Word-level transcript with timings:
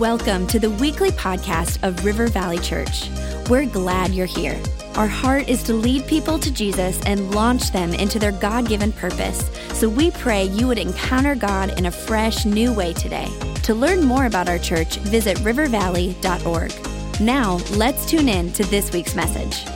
Welcome 0.00 0.46
to 0.48 0.58
the 0.58 0.68
weekly 0.68 1.08
podcast 1.08 1.82
of 1.82 2.04
River 2.04 2.26
Valley 2.26 2.58
Church. 2.58 3.08
We're 3.48 3.64
glad 3.64 4.10
you're 4.10 4.26
here. 4.26 4.60
Our 4.94 5.06
heart 5.06 5.48
is 5.48 5.62
to 5.62 5.72
lead 5.72 6.06
people 6.06 6.38
to 6.38 6.52
Jesus 6.52 7.00
and 7.06 7.34
launch 7.34 7.72
them 7.72 7.94
into 7.94 8.18
their 8.18 8.32
God 8.32 8.68
given 8.68 8.92
purpose. 8.92 9.48
So 9.72 9.88
we 9.88 10.10
pray 10.10 10.44
you 10.48 10.66
would 10.66 10.76
encounter 10.76 11.34
God 11.34 11.78
in 11.78 11.86
a 11.86 11.90
fresh, 11.90 12.44
new 12.44 12.74
way 12.74 12.92
today. 12.92 13.26
To 13.62 13.74
learn 13.74 14.04
more 14.04 14.26
about 14.26 14.50
our 14.50 14.58
church, 14.58 14.98
visit 14.98 15.38
rivervalley.org. 15.38 17.20
Now, 17.22 17.54
let's 17.78 18.04
tune 18.04 18.28
in 18.28 18.52
to 18.52 18.64
this 18.64 18.92
week's 18.92 19.14
message. 19.14 19.66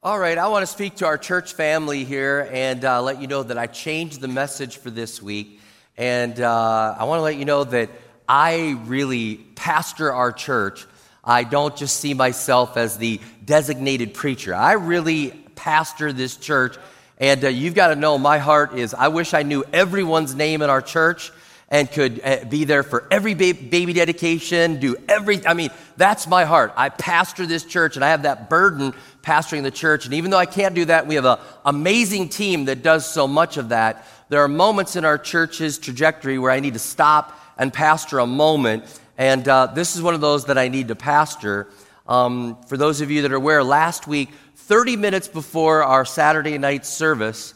All 0.00 0.20
right, 0.20 0.38
I 0.38 0.46
want 0.46 0.62
to 0.62 0.68
speak 0.68 0.94
to 0.96 1.06
our 1.06 1.18
church 1.18 1.54
family 1.54 2.04
here 2.04 2.48
and 2.52 2.84
uh, 2.84 3.02
let 3.02 3.20
you 3.20 3.26
know 3.26 3.42
that 3.42 3.58
I 3.58 3.66
changed 3.66 4.20
the 4.20 4.28
message 4.28 4.76
for 4.76 4.90
this 4.90 5.20
week. 5.20 5.60
And 5.96 6.40
uh, 6.40 6.94
I 6.96 7.02
want 7.04 7.18
to 7.18 7.22
let 7.22 7.36
you 7.36 7.44
know 7.44 7.64
that 7.64 7.90
I 8.28 8.80
really 8.84 9.36
pastor 9.36 10.12
our 10.12 10.32
church. 10.32 10.86
I 11.22 11.44
don't 11.44 11.76
just 11.76 11.98
see 12.00 12.14
myself 12.14 12.76
as 12.76 12.98
the 12.98 13.20
designated 13.44 14.14
preacher. 14.14 14.54
I 14.54 14.72
really 14.72 15.30
pastor 15.54 16.12
this 16.12 16.36
church. 16.36 16.76
And 17.18 17.44
uh, 17.44 17.48
you've 17.48 17.74
got 17.74 17.88
to 17.88 17.96
know 17.96 18.18
my 18.18 18.38
heart 18.38 18.78
is 18.78 18.92
I 18.94 19.08
wish 19.08 19.34
I 19.34 19.42
knew 19.42 19.64
everyone's 19.72 20.34
name 20.34 20.62
in 20.62 20.70
our 20.70 20.82
church 20.82 21.32
and 21.68 21.90
could 21.90 22.20
uh, 22.22 22.44
be 22.44 22.64
there 22.64 22.82
for 22.82 23.06
every 23.10 23.34
baby 23.34 23.92
dedication, 23.92 24.80
do 24.80 24.96
every, 25.08 25.46
I 25.46 25.54
mean, 25.54 25.70
that's 25.96 26.26
my 26.26 26.44
heart. 26.44 26.72
I 26.76 26.88
pastor 26.88 27.46
this 27.46 27.64
church 27.64 27.96
and 27.96 28.04
I 28.04 28.10
have 28.10 28.24
that 28.24 28.50
burden 28.50 28.92
pastoring 29.22 29.62
the 29.62 29.70
church. 29.70 30.04
And 30.04 30.14
even 30.14 30.30
though 30.30 30.38
I 30.38 30.46
can't 30.46 30.74
do 30.74 30.84
that, 30.86 31.06
we 31.06 31.14
have 31.14 31.24
an 31.24 31.38
amazing 31.64 32.28
team 32.28 32.66
that 32.66 32.82
does 32.82 33.10
so 33.10 33.26
much 33.26 33.56
of 33.56 33.70
that. 33.70 34.06
There 34.28 34.42
are 34.42 34.48
moments 34.48 34.96
in 34.96 35.04
our 35.04 35.18
church's 35.18 35.78
trajectory 35.78 36.38
where 36.38 36.50
I 36.50 36.60
need 36.60 36.74
to 36.74 36.78
stop 36.78 37.38
and 37.58 37.72
pastor 37.72 38.18
a 38.18 38.26
moment. 38.26 38.84
And 39.16 39.46
uh, 39.48 39.66
this 39.66 39.96
is 39.96 40.02
one 40.02 40.14
of 40.14 40.20
those 40.20 40.46
that 40.46 40.58
I 40.58 40.68
need 40.68 40.88
to 40.88 40.94
pastor. 40.94 41.68
Um, 42.06 42.58
for 42.66 42.76
those 42.76 43.00
of 43.00 43.10
you 43.10 43.22
that 43.22 43.32
are 43.32 43.36
aware, 43.36 43.62
last 43.62 44.06
week, 44.06 44.30
30 44.56 44.96
minutes 44.96 45.28
before 45.28 45.82
our 45.84 46.04
Saturday 46.04 46.58
night 46.58 46.86
service, 46.86 47.54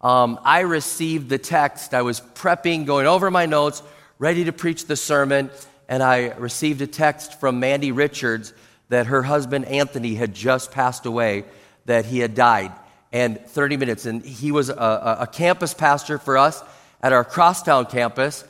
um, 0.00 0.38
I 0.44 0.60
received 0.60 1.28
the 1.28 1.38
text. 1.38 1.94
I 1.94 2.02
was 2.02 2.20
prepping, 2.20 2.86
going 2.86 3.06
over 3.06 3.30
my 3.30 3.46
notes, 3.46 3.82
ready 4.18 4.44
to 4.44 4.52
preach 4.52 4.86
the 4.86 4.96
sermon, 4.96 5.50
and 5.88 6.02
I 6.02 6.34
received 6.34 6.80
a 6.82 6.86
text 6.86 7.40
from 7.40 7.60
Mandy 7.60 7.92
Richards 7.92 8.52
that 8.88 9.06
her 9.06 9.22
husband 9.22 9.64
Anthony 9.66 10.14
had 10.14 10.34
just 10.34 10.70
passed 10.70 11.06
away, 11.06 11.44
that 11.86 12.04
he 12.04 12.20
had 12.20 12.34
died. 12.34 12.72
And 13.12 13.40
30 13.40 13.76
minutes, 13.76 14.06
and 14.06 14.22
he 14.22 14.52
was 14.52 14.68
a, 14.68 15.18
a 15.20 15.26
campus 15.26 15.74
pastor 15.74 16.18
for 16.18 16.36
us 16.36 16.62
at 17.02 17.12
our 17.12 17.24
Crosstown 17.24 17.86
campus. 17.86 18.44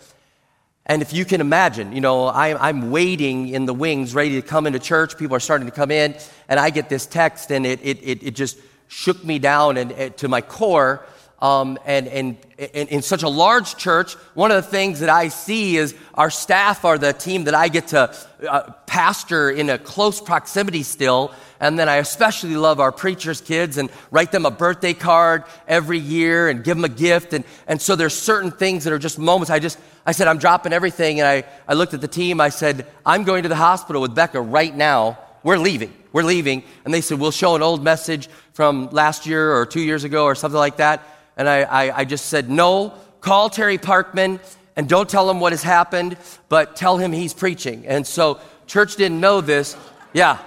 And 0.89 1.03
if 1.03 1.13
you 1.13 1.27
can 1.27 1.43
imagine, 1.43 1.93
you 1.93 2.01
know, 2.01 2.25
I, 2.27 2.71
am 2.71 2.91
waiting 2.91 3.49
in 3.49 3.67
the 3.67 3.75
wings, 3.75 4.15
ready 4.15 4.41
to 4.41 4.43
come 4.43 4.67
into 4.67 4.79
church. 4.79 5.19
People 5.19 5.37
are 5.37 5.41
starting 5.41 5.67
to 5.67 5.73
come 5.73 5.91
in, 5.91 6.17
and 6.49 6.59
I 6.59 6.71
get 6.71 6.89
this 6.89 7.05
text, 7.05 7.51
and 7.51 7.67
it, 7.67 7.81
it, 7.83 7.99
it, 8.03 8.23
it 8.23 8.31
just 8.35 8.59
shook 8.89 9.23
me 9.23 9.39
down 9.39 9.77
and, 9.77 9.93
and 9.93 10.17
to 10.17 10.29
my 10.29 10.41
core. 10.41 11.05
Um, 11.41 11.79
and, 11.85 12.09
and, 12.09 12.37
and, 12.59 12.89
in 12.89 13.01
such 13.01 13.23
a 13.23 13.29
large 13.29 13.77
church, 13.77 14.15
one 14.35 14.51
of 14.51 14.57
the 14.57 14.69
things 14.69 15.01
that 15.01 15.09
I 15.09 15.29
see 15.29 15.77
is 15.77 15.95
our 16.15 16.31
staff 16.31 16.85
are 16.85 16.99
the 16.99 17.13
team 17.13 17.45
that 17.45 17.55
I 17.55 17.69
get 17.69 17.89
to 17.89 18.13
uh, 18.49 18.73
pastor 18.87 19.49
in 19.51 19.71
a 19.71 19.79
close 19.79 20.21
proximity 20.21 20.83
still. 20.83 21.33
And 21.61 21.79
then 21.79 21.89
I 21.89 21.97
especially 21.97 22.57
love 22.57 22.81
our 22.81 22.91
preachers' 22.91 23.41
kids 23.41 23.79
and 23.79 23.89
write 24.11 24.33
them 24.33 24.47
a 24.47 24.51
birthday 24.51 24.95
card 24.95 25.45
every 25.69 25.99
year 25.99 26.49
and 26.49 26.65
give 26.65 26.77
them 26.77 26.85
a 26.85 26.89
gift. 26.89 27.33
And, 27.33 27.45
and 27.69 27.81
so 27.81 27.95
there's 27.95 28.15
certain 28.15 28.51
things 28.51 28.83
that 28.85 28.93
are 28.93 28.99
just 28.99 29.19
moments. 29.19 29.51
I 29.51 29.61
just, 29.61 29.79
I 30.05 30.13
said, 30.13 30.27
I'm 30.27 30.39
dropping 30.39 30.73
everything. 30.73 31.21
And 31.21 31.29
I, 31.29 31.45
I 31.69 31.75
looked 31.75 31.95
at 31.95 32.01
the 32.01 32.09
team. 32.09 32.41
I 32.41 32.49
said, 32.49 32.87
I'm 33.07 33.23
going 33.23 33.45
to 33.45 33.49
the 33.49 33.57
hospital 33.57 34.03
with 34.03 34.15
Becca 34.15 34.41
right 34.41 34.75
now. 34.75 35.19
We're 35.45 35.59
leaving. 35.59 35.95
We're 36.13 36.25
leaving. 36.25 36.65
And 36.85 36.93
they 36.93 37.01
said, 37.01 37.21
We'll 37.21 37.31
show 37.31 37.55
an 37.55 37.63
old 37.63 37.83
message 37.83 38.29
from 38.53 38.89
last 38.91 39.27
year 39.27 39.55
or 39.55 39.67
two 39.67 39.81
years 39.81 40.05
ago 40.05 40.25
or 40.25 40.35
something 40.35 40.59
like 40.59 40.79
that. 40.79 41.03
And 41.39 41.49
I, 41.49 41.63
I, 41.63 41.99
I 42.01 42.05
just 42.05 42.27
said, 42.27 42.51
No, 42.51 42.93
call 43.21 43.49
Terry 43.49 43.79
Parkman 43.79 44.41
and 44.77 44.89
don't 44.89 45.09
tell 45.09 45.31
him 45.31 45.41
what 45.41 45.53
has 45.53 45.63
happened, 45.63 46.17
but 46.49 46.77
tell 46.77 46.99
him 46.99 47.13
he's 47.13 47.33
preaching. 47.33 47.87
And 47.87 48.07
so 48.07 48.41
church 48.67 48.97
didn't 48.97 49.21
know 49.21 49.41
this. 49.41 49.77
Yeah. 50.13 50.39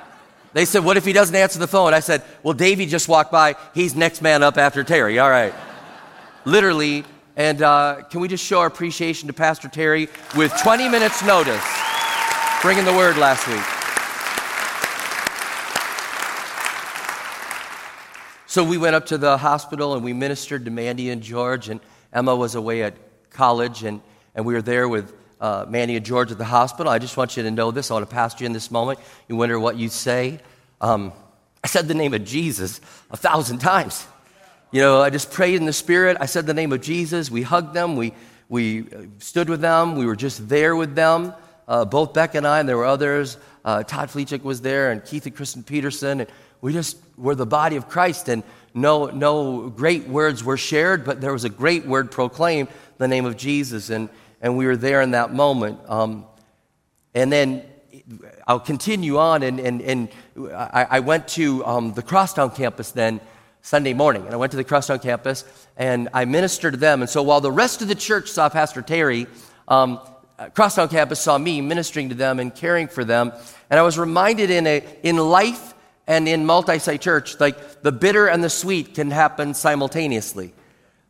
They 0.53 0.65
said, 0.65 0.83
What 0.83 0.97
if 0.97 1.05
he 1.05 1.13
doesn't 1.13 1.35
answer 1.35 1.57
the 1.57 1.67
phone? 1.67 1.93
I 1.93 2.01
said, 2.01 2.23
Well, 2.43 2.53
Davey 2.53 2.85
just 2.85 3.07
walked 3.07 3.31
by. 3.31 3.55
He's 3.73 3.95
next 3.95 4.21
man 4.21 4.43
up 4.43 4.57
after 4.57 4.83
Terry. 4.83 5.17
All 5.17 5.29
right. 5.29 5.53
Literally. 6.45 7.05
And 7.37 7.61
uh, 7.61 8.01
can 8.09 8.19
we 8.19 8.27
just 8.27 8.45
show 8.45 8.59
our 8.59 8.67
appreciation 8.67 9.27
to 9.27 9.33
Pastor 9.33 9.69
Terry 9.69 10.09
with 10.35 10.53
20 10.61 10.89
minutes' 10.89 11.23
notice, 11.23 11.65
bringing 12.61 12.83
the 12.83 12.93
word 12.93 13.17
last 13.17 13.47
week? 13.47 13.80
So 18.51 18.65
we 18.65 18.77
went 18.77 18.97
up 18.97 19.05
to 19.05 19.17
the 19.17 19.37
hospital 19.37 19.93
and 19.93 20.03
we 20.03 20.11
ministered 20.11 20.65
to 20.65 20.71
Mandy 20.71 21.09
and 21.09 21.21
George, 21.21 21.69
and 21.69 21.79
Emma 22.11 22.35
was 22.35 22.55
away 22.55 22.83
at 22.83 22.95
college, 23.29 23.83
and, 23.83 24.01
and 24.35 24.45
we 24.45 24.53
were 24.53 24.61
there 24.61 24.89
with 24.89 25.13
uh, 25.39 25.65
Mandy 25.69 25.95
and 25.95 26.05
George 26.05 26.33
at 26.33 26.37
the 26.37 26.43
hospital. 26.43 26.91
I 26.91 26.99
just 26.99 27.15
want 27.15 27.37
you 27.37 27.43
to 27.43 27.51
know 27.51 27.71
this. 27.71 27.89
I 27.89 27.93
want 27.93 28.09
to 28.09 28.13
pass 28.13 28.37
you 28.41 28.45
in 28.45 28.51
this 28.51 28.69
moment. 28.69 28.99
You 29.29 29.37
wonder 29.37 29.57
what 29.57 29.77
you 29.77 29.87
say. 29.87 30.41
Um, 30.81 31.13
I 31.63 31.67
said 31.67 31.87
the 31.87 31.93
name 31.93 32.13
of 32.13 32.25
Jesus 32.25 32.81
a 33.09 33.15
thousand 33.15 33.59
times. 33.59 34.05
You 34.71 34.81
know, 34.81 35.01
I 35.01 35.11
just 35.11 35.31
prayed 35.31 35.55
in 35.55 35.65
the 35.65 35.71
Spirit. 35.71 36.17
I 36.19 36.25
said 36.25 36.45
the 36.45 36.53
name 36.53 36.73
of 36.73 36.81
Jesus. 36.81 37.31
We 37.31 37.43
hugged 37.43 37.73
them. 37.73 37.95
We, 37.95 38.11
we 38.49 38.85
stood 39.19 39.47
with 39.47 39.61
them. 39.61 39.95
We 39.95 40.05
were 40.05 40.17
just 40.17 40.49
there 40.49 40.75
with 40.75 40.93
them. 40.93 41.33
Uh, 41.69 41.85
both 41.85 42.13
Beck 42.13 42.35
and 42.35 42.45
I, 42.45 42.59
and 42.59 42.67
there 42.67 42.75
were 42.75 42.83
others. 42.83 43.37
Uh, 43.63 43.83
Todd 43.83 44.09
Fleechik 44.09 44.43
was 44.43 44.59
there, 44.59 44.91
and 44.91 45.05
Keith 45.05 45.25
and 45.25 45.33
Kristen 45.33 45.63
Peterson. 45.63 46.19
And 46.19 46.29
we 46.61 46.73
just 46.73 46.97
were 47.17 47.35
the 47.35 47.45
body 47.45 47.75
of 47.75 47.89
Christ, 47.89 48.29
and 48.29 48.43
no, 48.73 49.07
no 49.07 49.69
great 49.69 50.07
words 50.07 50.43
were 50.43 50.57
shared, 50.57 51.03
but 51.03 51.19
there 51.19 51.33
was 51.33 51.43
a 51.43 51.49
great 51.49 51.85
word 51.85 52.11
proclaimed, 52.11 52.69
the 52.97 53.07
name 53.07 53.25
of 53.25 53.35
Jesus, 53.35 53.89
and, 53.89 54.09
and 54.41 54.57
we 54.57 54.65
were 54.65 54.77
there 54.77 55.01
in 55.01 55.11
that 55.11 55.33
moment. 55.33 55.79
Um, 55.87 56.25
and 57.13 57.31
then 57.31 57.63
I'll 58.47 58.59
continue 58.59 59.17
on, 59.17 59.43
and, 59.43 59.59
and, 59.59 59.81
and 59.81 60.09
I, 60.53 60.87
I 60.89 60.99
went 60.99 61.27
to 61.29 61.65
um, 61.65 61.93
the 61.93 62.01
Crosstown 62.01 62.51
campus 62.51 62.91
then 62.91 63.19
Sunday 63.61 63.93
morning, 63.93 64.25
and 64.25 64.33
I 64.33 64.37
went 64.37 64.51
to 64.51 64.57
the 64.57 64.63
Crosstown 64.63 64.99
campus, 64.99 65.43
and 65.77 66.09
I 66.13 66.25
ministered 66.25 66.73
to 66.73 66.79
them. 66.79 67.01
And 67.01 67.09
so 67.09 67.23
while 67.23 67.41
the 67.41 67.51
rest 67.51 67.81
of 67.81 67.87
the 67.87 67.95
church 67.95 68.29
saw 68.29 68.49
Pastor 68.49 68.81
Terry, 68.81 69.27
um, 69.67 69.99
Crosstown 70.53 70.89
campus 70.89 71.19
saw 71.19 71.37
me 71.37 71.61
ministering 71.61 72.09
to 72.09 72.15
them 72.15 72.39
and 72.39 72.53
caring 72.53 72.87
for 72.87 73.03
them. 73.03 73.31
And 73.69 73.79
I 73.79 73.83
was 73.83 73.99
reminded 73.99 74.49
in, 74.49 74.65
a, 74.65 74.83
in 75.03 75.17
life 75.17 75.70
and 76.07 76.27
in 76.27 76.45
multi 76.45 76.79
site 76.79 77.01
church, 77.01 77.39
like 77.39 77.81
the 77.81 77.91
bitter 77.91 78.27
and 78.27 78.43
the 78.43 78.49
sweet 78.49 78.95
can 78.95 79.11
happen 79.11 79.53
simultaneously. 79.53 80.53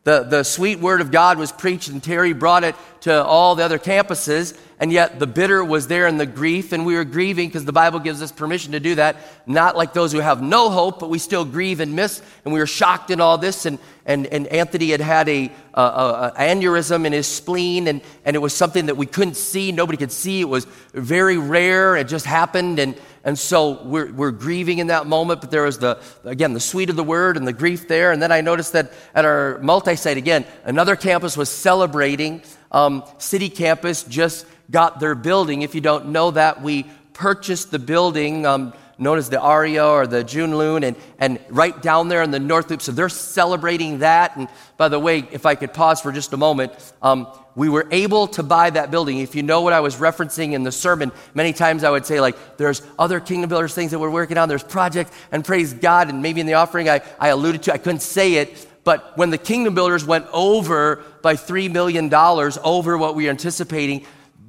The, 0.04 0.24
the 0.24 0.44
sweet 0.44 0.80
word 0.80 1.00
of 1.02 1.12
God 1.12 1.38
was 1.38 1.52
preached, 1.52 1.90
and 1.90 2.02
Terry 2.02 2.34
brought 2.34 2.64
it 2.64 2.76
to 3.02 3.24
all 3.24 3.54
the 3.54 3.64
other 3.64 3.78
campuses, 3.78 4.58
and 4.80 4.92
yet 4.92 5.20
the 5.20 5.28
bitter 5.28 5.64
was 5.64 5.88
there 5.88 6.08
in 6.08 6.18
the 6.18 6.26
grief, 6.26 6.72
and 6.72 6.88
we 6.88 6.96
were 6.96 7.04
grieving 7.04 7.50
because 7.50 7.66
the 7.66 7.72
Bible 7.72 8.00
gives 8.00 8.20
us 8.20 8.32
permission 8.32 8.72
to 8.72 8.80
do 8.80 8.96
that. 8.96 9.18
Not 9.46 9.78
like 9.78 9.94
those 9.94 10.12
who 10.12 10.18
have 10.18 10.42
no 10.42 10.72
hope, 10.72 11.00
but 11.00 11.12
we 11.12 11.20
still 11.20 11.46
grieve 11.46 11.82
and 11.82 11.96
miss, 11.96 12.20
and 12.44 12.52
we 12.52 12.60
were 12.60 12.66
shocked 12.66 13.12
in 13.12 13.22
all 13.22 13.38
this. 13.38 13.68
And, 13.68 13.78
and, 14.04 14.26
and 14.26 14.48
Anthony 14.48 14.90
had 14.90 15.02
had 15.02 15.30
a, 15.30 15.52
a, 15.76 15.82
a, 15.82 16.34
aneurysm 16.36 17.06
in 17.06 17.14
his 17.14 17.28
spleen, 17.28 17.88
and, 17.88 18.02
and 18.26 18.36
it 18.36 18.40
was 18.40 18.56
something 18.56 18.88
that 18.88 18.98
we 18.98 19.06
couldn't 19.06 19.38
see, 19.38 19.72
nobody 19.72 20.00
could 20.00 20.12
see. 20.12 20.42
It 20.42 20.50
was 20.50 20.66
very 20.94 21.38
rare, 21.38 21.96
it 21.96 22.08
just 22.08 22.26
happened, 22.26 22.80
and, 22.80 23.00
and 23.24 23.38
so 23.38 23.84
we're, 23.84 24.12
we're 24.12 24.32
grieving 24.32 24.80
in 24.80 24.88
that 24.88 25.06
moment, 25.06 25.42
but 25.42 25.52
there 25.52 25.64
was 25.64 25.78
the, 25.78 26.00
again, 26.24 26.54
the 26.54 26.60
sweet 26.60 26.90
of 26.90 26.96
the 26.96 27.04
word 27.04 27.38
and 27.38 27.48
the 27.48 27.54
grief 27.54 27.88
there. 27.88 28.12
And 28.12 28.22
then 28.22 28.32
I 28.32 28.42
noticed 28.42 28.74
that 28.74 28.94
at 29.14 29.26
our 29.26 29.60
multi 29.60 29.96
site, 29.96 30.18
again, 30.18 30.44
another 30.64 30.96
campus 30.96 31.38
was 31.38 31.50
celebrating. 31.50 32.42
Um, 32.72 33.04
City 33.20 33.50
Campus 33.50 34.04
just 34.04 34.48
got 34.72 35.00
their 35.00 35.14
building. 35.14 35.62
If 35.62 35.76
you 35.76 35.82
don't 35.82 36.08
know 36.08 36.32
that, 36.32 36.64
we 36.64 36.90
purchased 37.14 37.70
the 37.70 37.80
building. 37.80 38.46
Um, 38.46 38.74
known 39.02 39.18
as 39.18 39.30
the 39.30 39.42
Aria 39.42 39.86
or 39.86 40.06
the 40.06 40.24
Jeune 40.24 40.56
Lune, 40.56 40.84
and, 40.84 40.96
and 41.18 41.40
right 41.50 41.82
down 41.82 42.08
there 42.08 42.22
in 42.22 42.32
the 42.32 42.40
North 42.40 42.70
Loop. 42.70 42.82
So 42.82 42.92
they're 42.92 43.10
celebrating 43.10 44.00
that. 44.00 44.38
And 44.38 44.48
by 44.78 44.88
the 44.90 45.00
way, 45.00 45.28
if 45.32 45.46
I 45.46 45.56
could 45.56 45.74
pause 45.74 46.00
for 46.00 46.12
just 46.12 46.32
a 46.34 46.38
moment, 46.38 46.72
um, 47.02 47.28
we 47.56 47.68
were 47.68 47.88
able 47.92 48.28
to 48.28 48.44
buy 48.44 48.70
that 48.70 48.92
building. 48.92 49.18
If 49.18 49.36
you 49.36 49.44
know 49.44 49.62
what 49.62 49.74
I 49.74 49.80
was 49.80 49.96
referencing 49.96 50.54
in 50.54 50.64
the 50.64 50.72
sermon, 50.72 51.12
many 51.34 51.52
times 51.52 51.84
I 51.84 51.90
would 51.90 52.06
say, 52.06 52.22
like, 52.22 52.58
there's 52.58 52.82
other 52.98 53.20
Kingdom 53.20 53.50
Builders 53.50 53.74
things 53.74 53.92
that 53.92 54.00
we're 54.00 54.12
working 54.12 54.38
on, 54.38 54.48
there's 54.48 54.64
projects, 54.64 55.12
and 55.32 55.44
praise 55.44 55.74
God. 55.74 56.10
And 56.10 56.22
maybe 56.22 56.40
in 56.40 56.48
the 56.48 56.54
offering 56.54 56.88
I, 56.88 57.02
I 57.20 57.30
alluded 57.30 57.64
to, 57.64 57.74
I 57.74 57.78
couldn't 57.78 58.02
say 58.02 58.36
it, 58.36 58.68
but 58.84 59.18
when 59.18 59.30
the 59.30 59.38
Kingdom 59.38 59.76
Builders 59.76 60.06
went 60.06 60.26
over 60.32 61.04
by 61.22 61.36
$3 61.36 61.72
million 61.72 62.12
over 62.14 62.98
what 62.98 63.16
we 63.16 63.26
were 63.26 63.30
anticipating, 63.30 64.06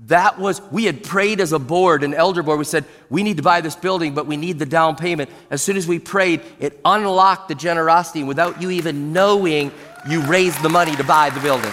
that 0.07 0.39
was, 0.39 0.61
we 0.73 0.85
had 0.85 1.05
prayed 1.05 1.41
as 1.41 1.53
a 1.53 1.59
board, 1.59 2.03
an 2.03 2.13
elder 2.13 2.43
board. 2.43 2.59
We 2.59 2.65
said, 2.65 2.85
we 3.09 3.23
need 3.23 3.37
to 3.37 3.43
buy 3.43 3.61
this 3.61 3.77
building, 3.77 4.15
but 4.15 4.27
we 4.27 4.37
need 4.37 4.59
the 4.59 4.67
down 4.67 4.97
payment. 4.97 5.31
As 5.51 5.63
soon 5.63 5.77
as 5.77 5.87
we 5.87 5.99
prayed, 5.99 6.41
it 6.59 6.81
unlocked 6.85 7.49
the 7.49 7.55
generosity. 7.55 8.21
And 8.21 8.29
Without 8.29 8.61
you 8.61 8.71
even 8.71 9.13
knowing, 9.13 9.71
you 10.09 10.21
raised 10.23 10.61
the 10.63 10.69
money 10.69 10.97
to 10.97 11.05
buy 11.05 11.31
the 11.31 11.41
building, 11.41 11.71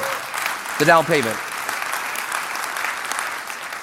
the 0.77 0.85
down 0.85 1.05
payment. 1.05 1.35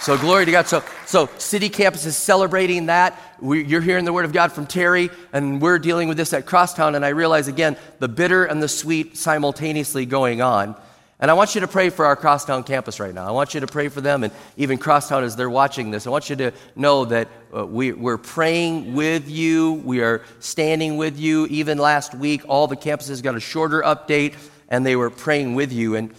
So 0.00 0.16
glory 0.16 0.44
to 0.44 0.52
God. 0.52 0.68
So, 0.68 0.84
so 1.04 1.28
City 1.38 1.68
Campus 1.68 2.06
is 2.06 2.16
celebrating 2.16 2.86
that. 2.86 3.20
We, 3.40 3.64
you're 3.64 3.80
hearing 3.80 4.04
the 4.04 4.12
word 4.12 4.24
of 4.24 4.32
God 4.32 4.52
from 4.52 4.66
Terry, 4.66 5.10
and 5.32 5.60
we're 5.60 5.80
dealing 5.80 6.06
with 6.06 6.16
this 6.16 6.32
at 6.32 6.46
Crosstown. 6.46 6.94
And 6.94 7.04
I 7.04 7.08
realize 7.08 7.48
again 7.48 7.76
the 7.98 8.06
bitter 8.06 8.44
and 8.44 8.62
the 8.62 8.68
sweet 8.68 9.16
simultaneously 9.16 10.06
going 10.06 10.40
on. 10.40 10.76
And 11.18 11.30
I 11.30 11.34
want 11.34 11.54
you 11.54 11.62
to 11.62 11.66
pray 11.66 11.88
for 11.88 12.04
our 12.04 12.14
Crosstown 12.14 12.62
campus 12.62 13.00
right 13.00 13.14
now. 13.14 13.26
I 13.26 13.30
want 13.30 13.54
you 13.54 13.60
to 13.60 13.66
pray 13.66 13.88
for 13.88 14.02
them, 14.02 14.22
and 14.22 14.32
even 14.58 14.76
Crosstown 14.76 15.24
as 15.24 15.34
they're 15.34 15.48
watching 15.48 15.90
this. 15.90 16.06
I 16.06 16.10
want 16.10 16.28
you 16.28 16.36
to 16.36 16.52
know 16.74 17.06
that 17.06 17.28
uh, 17.56 17.64
we, 17.64 17.92
we're 17.92 18.18
praying 18.18 18.92
with 18.92 19.30
you. 19.30 19.72
We 19.84 20.02
are 20.02 20.22
standing 20.40 20.98
with 20.98 21.18
you. 21.18 21.46
Even 21.46 21.78
last 21.78 22.14
week, 22.14 22.42
all 22.48 22.66
the 22.66 22.76
campuses 22.76 23.22
got 23.22 23.34
a 23.34 23.40
shorter 23.40 23.80
update, 23.80 24.34
and 24.68 24.84
they 24.84 24.94
were 24.94 25.08
praying 25.08 25.54
with 25.54 25.72
you. 25.72 25.94
And 25.94 26.14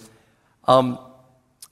um, 0.67 0.97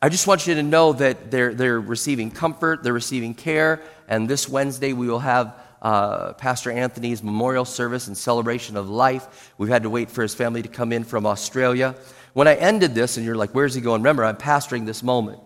I 0.04 0.10
just 0.10 0.28
want 0.28 0.45
you 0.45 0.54
to 0.54 0.63
know 0.63 0.94
that 0.94 1.31
they're, 1.31 1.56
they're 1.56 1.81
receiving 1.81 2.30
comfort, 2.30 2.83
they're 2.83 2.94
receiving 2.94 3.33
care, 3.33 3.81
and 4.07 4.30
this 4.30 4.48
Wednesday 4.48 4.94
we 4.94 5.07
will 5.07 5.18
have 5.18 5.60
uh, 5.81 6.33
Pastor 6.33 6.71
Anthony's 6.71 7.24
memorial 7.24 7.66
service 7.66 8.07
and 8.07 8.16
celebration 8.16 8.78
of 8.78 8.88
life. 8.88 9.54
We've 9.57 9.69
had 9.69 9.83
to 9.83 9.89
wait 9.89 10.12
for 10.12 10.21
his 10.21 10.36
family 10.36 10.62
to 10.62 10.68
come 10.68 10.92
in 10.92 11.04
from 11.04 11.25
Australia. 11.25 11.95
When 12.36 12.50
I 12.50 12.56
ended 12.56 12.94
this, 12.94 13.16
and 13.16 13.26
you're 13.26 13.38
like, 13.38 13.52
where's 13.52 13.74
he 13.74 13.80
going? 13.80 14.02
Remember, 14.02 14.26
I'm 14.26 14.36
pastoring 14.36 14.86
this 14.86 15.02
moment. 15.02 15.40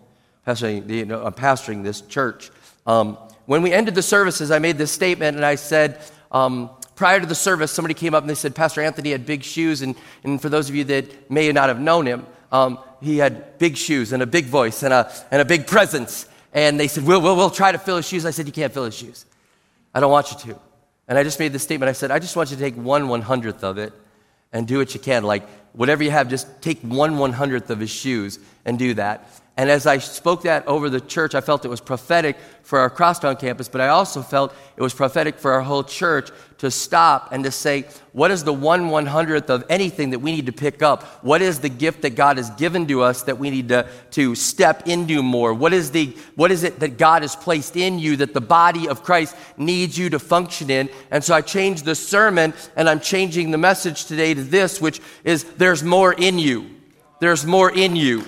Pastoring, 0.48 0.90
you 0.90 1.06
know, 1.06 1.24
I'm 1.24 1.34
pastoring 1.34 1.84
this 1.84 2.02
church. 2.02 2.50
Um, 2.88 3.16
when 3.46 3.62
we 3.62 3.72
ended 3.72 3.94
the 3.94 4.02
services, 4.02 4.50
I 4.50 4.58
made 4.58 4.80
this 4.80 4.92
statement, 4.92 5.38
and 5.38 5.46
I 5.46 5.54
said, 5.54 6.02
um, 6.32 6.72
prior 6.96 7.20
to 7.20 7.28
the 7.28 7.36
service, 7.36 7.72
somebody 7.72 7.94
came 7.94 8.16
up 8.16 8.24
and 8.24 8.30
they 8.30 8.34
said, 8.34 8.56
Pastor 8.56 8.82
Anthony 8.82 9.12
had 9.12 9.28
big 9.28 9.44
shoes. 9.44 9.84
And, 9.84 9.96
and 10.24 10.42
for 10.42 10.50
those 10.50 10.68
of 10.68 10.74
you 10.74 10.84
that 10.86 11.30
may 11.30 11.52
not 11.52 11.70
have 11.70 11.80
known 11.80 12.08
him, 12.08 12.26
um, 12.52 12.80
he 13.04 13.20
had 13.20 13.60
big 13.60 13.78
shoes 13.78 14.12
and 14.12 14.24
a 14.24 14.26
big 14.26 14.46
voice 14.46 14.82
and 14.82 14.92
a, 14.92 15.12
and 15.30 15.44
a 15.44 15.46
big 15.46 15.68
presence. 15.68 16.28
And 16.54 16.80
they 16.80 16.88
said, 16.88 17.06
we'll, 17.06 17.22
we'll, 17.22 17.36
we'll 17.36 17.52
try 17.52 17.72
to 17.72 17.78
fill 17.78 17.98
his 17.98 18.08
shoes. 18.08 18.26
I 18.26 18.32
said, 18.32 18.48
You 18.48 18.52
can't 18.52 18.74
fill 18.74 18.86
his 18.86 18.96
shoes. 18.96 19.28
I 19.94 20.00
don't 20.00 20.12
want 20.12 20.32
you 20.32 20.54
to. 20.54 20.60
And 21.08 21.20
I 21.20 21.24
just 21.24 21.38
made 21.38 21.54
this 21.54 21.62
statement. 21.62 21.88
I 21.88 21.94
said, 21.94 22.10
I 22.10 22.18
just 22.18 22.36
want 22.36 22.50
you 22.50 22.58
to 22.58 22.64
take 22.64 22.74
one 22.74 23.08
one 23.10 23.22
hundredth 23.22 23.64
of 23.64 23.78
it 23.78 23.94
and 24.52 24.68
do 24.68 24.80
what 24.80 24.94
you 24.96 25.00
can. 25.00 25.24
Like, 25.24 25.48
whatever 25.74 26.04
you 26.04 26.12
have, 26.12 26.30
just 26.30 26.62
take 26.62 26.80
one 26.82 27.18
one 27.18 27.34
hundredth 27.34 27.70
of 27.70 27.80
his 27.80 27.90
shoes 27.90 28.40
and 28.66 28.78
do 28.78 28.94
that. 28.96 29.30
And 29.60 29.70
as 29.70 29.86
I 29.86 29.98
spoke 29.98 30.44
that 30.44 30.66
over 30.70 30.90
the 30.90 31.02
church, 31.02 31.36
I 31.36 31.42
felt 31.42 31.66
it 31.66 31.68
was 31.68 31.82
prophetic 31.82 32.38
for 32.64 32.80
our 32.80 32.90
Crosstown 32.90 33.36
campus, 33.36 33.68
but 33.68 33.82
I 33.82 33.90
also 33.90 34.22
felt 34.22 34.56
it 34.78 34.82
was 34.82 34.94
prophetic 34.94 35.38
for 35.38 35.52
our 35.52 35.60
whole 35.60 35.84
church 35.84 36.30
to 36.60 36.72
stop 36.72 37.34
and 37.34 37.44
to 37.44 37.52
say, 37.52 37.86
what 38.14 38.32
is 38.32 38.46
the 38.46 38.54
one 38.54 38.88
one 38.88 39.06
hundredth 39.06 39.50
of 39.50 39.66
anything 39.68 40.12
that 40.12 40.20
we 40.20 40.32
need 40.32 40.46
to 40.46 40.54
pick 40.54 40.82
up? 40.82 41.04
What 41.26 41.42
is 41.42 41.60
the 41.60 41.68
gift 41.68 42.04
that 42.04 42.12
God 42.12 42.38
has 42.38 42.50
given 42.52 42.88
to 42.88 43.02
us 43.02 43.24
that 43.24 43.38
we 43.38 43.50
need 43.50 43.68
to, 43.68 43.86
to 44.12 44.34
step 44.34 44.88
into 44.88 45.22
more? 45.22 45.54
What 45.54 45.74
is, 45.74 45.92
the, 45.92 46.16
what 46.36 46.52
is 46.52 46.64
it 46.64 46.80
that 46.80 46.98
God 46.98 47.24
has 47.24 47.36
placed 47.36 47.76
in 47.76 48.00
you 48.00 48.16
that 48.16 48.34
the 48.34 48.40
body 48.40 48.88
of 48.88 49.04
Christ 49.04 49.36
needs 49.58 49.98
you 49.98 50.10
to 50.12 50.20
function 50.20 50.70
in? 50.70 50.88
And 51.12 51.22
so 51.22 51.36
I 51.36 51.42
changed 51.42 51.84
the 51.84 51.96
sermon 51.96 52.54
and 52.78 52.88
I'm 52.88 53.02
changing 53.02 53.52
the 53.52 53.58
message 53.58 54.06
today 54.06 54.34
to 54.34 54.42
this, 54.42 54.80
which 54.80 55.02
is 55.26 55.44
there's 55.58 55.84
more 55.84 56.14
in 56.14 56.40
you. 56.40 56.78
There's 57.20 57.46
more 57.46 57.70
in 57.70 57.98
you. 57.98 58.24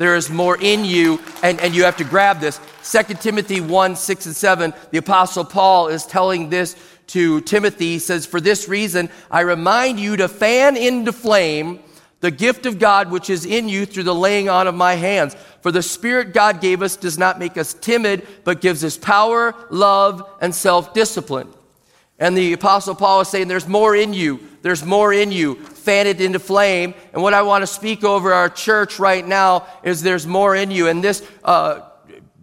There 0.00 0.16
is 0.16 0.30
more 0.30 0.56
in 0.58 0.86
you, 0.86 1.20
and, 1.42 1.60
and 1.60 1.74
you 1.74 1.84
have 1.84 1.98
to 1.98 2.04
grab 2.04 2.40
this. 2.40 2.58
2 2.90 3.16
Timothy 3.16 3.60
1 3.60 3.96
6 3.96 4.26
and 4.26 4.34
7, 4.34 4.72
the 4.92 4.96
Apostle 4.96 5.44
Paul 5.44 5.88
is 5.88 6.06
telling 6.06 6.48
this 6.48 6.74
to 7.08 7.42
Timothy. 7.42 7.88
He 7.88 7.98
says, 7.98 8.24
For 8.24 8.40
this 8.40 8.66
reason, 8.66 9.10
I 9.30 9.40
remind 9.40 10.00
you 10.00 10.16
to 10.16 10.26
fan 10.26 10.78
into 10.78 11.12
flame 11.12 11.80
the 12.20 12.30
gift 12.30 12.64
of 12.64 12.78
God 12.78 13.10
which 13.10 13.28
is 13.28 13.44
in 13.44 13.68
you 13.68 13.84
through 13.84 14.04
the 14.04 14.14
laying 14.14 14.48
on 14.48 14.66
of 14.66 14.74
my 14.74 14.94
hands. 14.94 15.36
For 15.60 15.70
the 15.70 15.82
Spirit 15.82 16.32
God 16.32 16.62
gave 16.62 16.80
us 16.80 16.96
does 16.96 17.18
not 17.18 17.38
make 17.38 17.58
us 17.58 17.74
timid, 17.74 18.26
but 18.42 18.62
gives 18.62 18.82
us 18.82 18.96
power, 18.96 19.54
love, 19.68 20.26
and 20.40 20.54
self 20.54 20.94
discipline. 20.94 21.52
And 22.20 22.36
the 22.36 22.52
Apostle 22.52 22.94
Paul 22.94 23.22
is 23.22 23.28
saying, 23.28 23.48
There's 23.48 23.66
more 23.66 23.96
in 23.96 24.12
you. 24.12 24.40
There's 24.62 24.84
more 24.84 25.12
in 25.12 25.32
you. 25.32 25.54
Fan 25.56 26.06
it 26.06 26.20
into 26.20 26.38
flame. 26.38 26.94
And 27.14 27.22
what 27.22 27.32
I 27.32 27.42
want 27.42 27.62
to 27.62 27.66
speak 27.66 28.04
over 28.04 28.32
our 28.34 28.50
church 28.50 28.98
right 28.98 29.26
now 29.26 29.66
is 29.82 30.02
there's 30.02 30.26
more 30.26 30.54
in 30.54 30.70
you. 30.70 30.88
And 30.88 31.02
this 31.02 31.26
uh, 31.42 31.80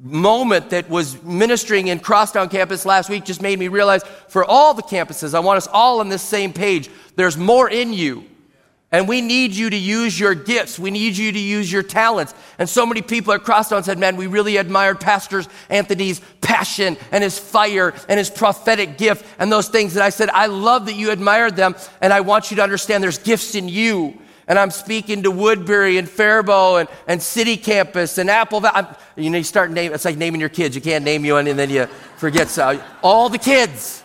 moment 0.02 0.72
that 0.72 0.90
was 0.90 1.22
ministering 1.22 1.88
in 1.88 2.00
Crosstown 2.00 2.50
campus 2.50 2.86
last 2.86 3.10
week 3.10 3.24
just 3.24 3.42
made 3.42 3.60
me 3.60 3.68
realize 3.68 4.04
for 4.28 4.44
all 4.44 4.74
the 4.74 4.82
campuses, 4.82 5.36
I 5.36 5.40
want 5.40 5.58
us 5.58 5.68
all 5.72 6.00
on 6.00 6.10
this 6.10 6.24
same 6.24 6.54
page. 6.54 6.90
There's 7.16 7.38
more 7.38 7.70
in 7.70 7.94
you. 7.94 8.26
And 8.92 9.06
we 9.06 9.20
need 9.20 9.52
you 9.52 9.70
to 9.70 9.76
use 9.76 10.18
your 10.18 10.34
gifts. 10.34 10.80
We 10.80 10.92
need 10.92 11.18
you 11.18 11.34
to 11.34 11.40
use 11.40 11.70
your 11.70 11.84
talents. 11.84 12.34
And 12.58 12.70
so 12.70 12.86
many 12.86 13.02
people 13.02 13.34
at 13.34 13.44
Crosstown 13.44 13.84
said, 13.84 13.98
man, 13.98 14.16
we 14.16 14.28
really 14.28 14.56
admired 14.56 15.02
Pastor 15.02 15.44
Anthony's 15.70 16.22
passion 16.40 16.96
and 17.12 17.22
his 17.22 17.38
fire 17.38 17.94
and 18.08 18.18
his 18.18 18.30
prophetic 18.30 18.98
gift 18.98 19.26
and 19.40 19.52
those 19.52 19.68
things. 19.68 19.96
And 19.98 20.04
I 20.04 20.10
said, 20.10 20.30
I 20.30 20.46
love 20.46 20.86
that 20.86 20.94
you 20.94 21.12
admired 21.12 21.58
them. 21.58 21.76
And 22.00 22.14
I 22.14 22.22
want 22.22 22.50
you 22.50 22.58
to 22.58 22.64
understand 22.64 23.04
there's 23.04 23.18
gifts 23.18 23.56
in 23.56 23.68
you. 23.68 24.18
And 24.48 24.58
I'm 24.58 24.72
speaking 24.72 25.24
to 25.24 25.32
Woodbury 25.32 25.98
and 25.98 26.08
Faribault 26.08 26.78
and, 26.78 26.90
and 27.08 27.22
City 27.22 27.58
Campus 27.58 28.18
and 28.18 28.30
Apple 28.30 28.62
Valley. 28.62 28.88
You 29.18 29.30
know, 29.30 29.38
you 29.38 29.44
start 29.44 29.70
naming, 29.70 29.94
it's 29.94 30.06
like 30.06 30.16
naming 30.16 30.40
your 30.40 30.48
kids. 30.48 30.74
You 30.74 30.82
can't 30.82 31.04
name 31.04 31.26
you 31.26 31.36
and 31.36 31.48
then 31.60 31.70
you 31.70 31.88
forget 32.16 32.48
so, 32.48 32.82
all 33.04 33.28
the 33.28 33.38
kids. 33.38 34.02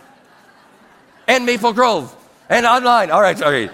And 1.25 1.45
Maple 1.45 1.71
Grove 1.71 2.13
and 2.49 2.65
online. 2.65 3.11
All 3.11 3.21
right, 3.21 3.41
all 3.41 3.49
right. 3.49 3.71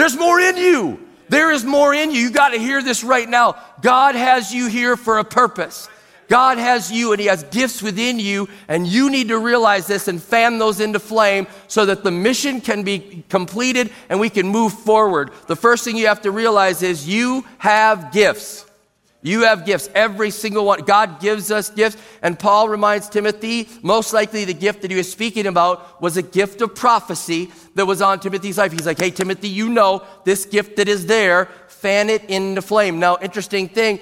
There's 0.00 0.16
more 0.16 0.40
in 0.40 0.56
you. 0.56 0.98
There 1.28 1.50
is 1.50 1.62
more 1.62 1.92
in 1.92 2.10
you. 2.10 2.20
You 2.20 2.30
got 2.30 2.54
to 2.54 2.58
hear 2.58 2.82
this 2.82 3.04
right 3.04 3.28
now. 3.28 3.56
God 3.82 4.14
has 4.14 4.50
you 4.50 4.66
here 4.66 4.96
for 4.96 5.18
a 5.18 5.24
purpose. 5.24 5.90
God 6.28 6.56
has 6.56 6.90
you 6.90 7.12
and 7.12 7.20
He 7.20 7.26
has 7.26 7.42
gifts 7.44 7.82
within 7.82 8.18
you, 8.18 8.48
and 8.66 8.86
you 8.86 9.10
need 9.10 9.28
to 9.28 9.36
realize 9.36 9.86
this 9.86 10.08
and 10.08 10.22
fan 10.22 10.58
those 10.58 10.80
into 10.80 10.98
flame 10.98 11.46
so 11.68 11.84
that 11.84 12.02
the 12.02 12.10
mission 12.10 12.62
can 12.62 12.82
be 12.82 13.24
completed 13.28 13.90
and 14.08 14.18
we 14.18 14.30
can 14.30 14.48
move 14.48 14.72
forward. 14.72 15.32
The 15.48 15.56
first 15.56 15.84
thing 15.84 15.98
you 15.98 16.06
have 16.06 16.22
to 16.22 16.30
realize 16.30 16.82
is 16.82 17.06
you 17.06 17.44
have 17.58 18.10
gifts. 18.10 18.64
You 19.22 19.42
have 19.42 19.66
gifts, 19.66 19.90
every 19.94 20.30
single 20.30 20.64
one. 20.64 20.80
God 20.80 21.20
gives 21.20 21.50
us 21.50 21.68
gifts. 21.68 21.98
And 22.22 22.38
Paul 22.38 22.68
reminds 22.70 23.08
Timothy, 23.08 23.68
most 23.82 24.14
likely 24.14 24.44
the 24.46 24.54
gift 24.54 24.82
that 24.82 24.90
he 24.90 24.96
was 24.96 25.10
speaking 25.10 25.46
about 25.46 26.00
was 26.00 26.16
a 26.16 26.22
gift 26.22 26.62
of 26.62 26.74
prophecy 26.74 27.50
that 27.74 27.84
was 27.84 28.00
on 28.00 28.20
Timothy's 28.20 28.56
life. 28.56 28.72
He's 28.72 28.86
like, 28.86 28.98
hey, 28.98 29.10
Timothy, 29.10 29.48
you 29.48 29.68
know 29.68 30.04
this 30.24 30.46
gift 30.46 30.76
that 30.76 30.88
is 30.88 31.04
there, 31.04 31.46
fan 31.68 32.08
it 32.08 32.24
into 32.30 32.62
flame. 32.62 32.98
Now, 32.98 33.18
interesting 33.20 33.68
thing, 33.68 34.00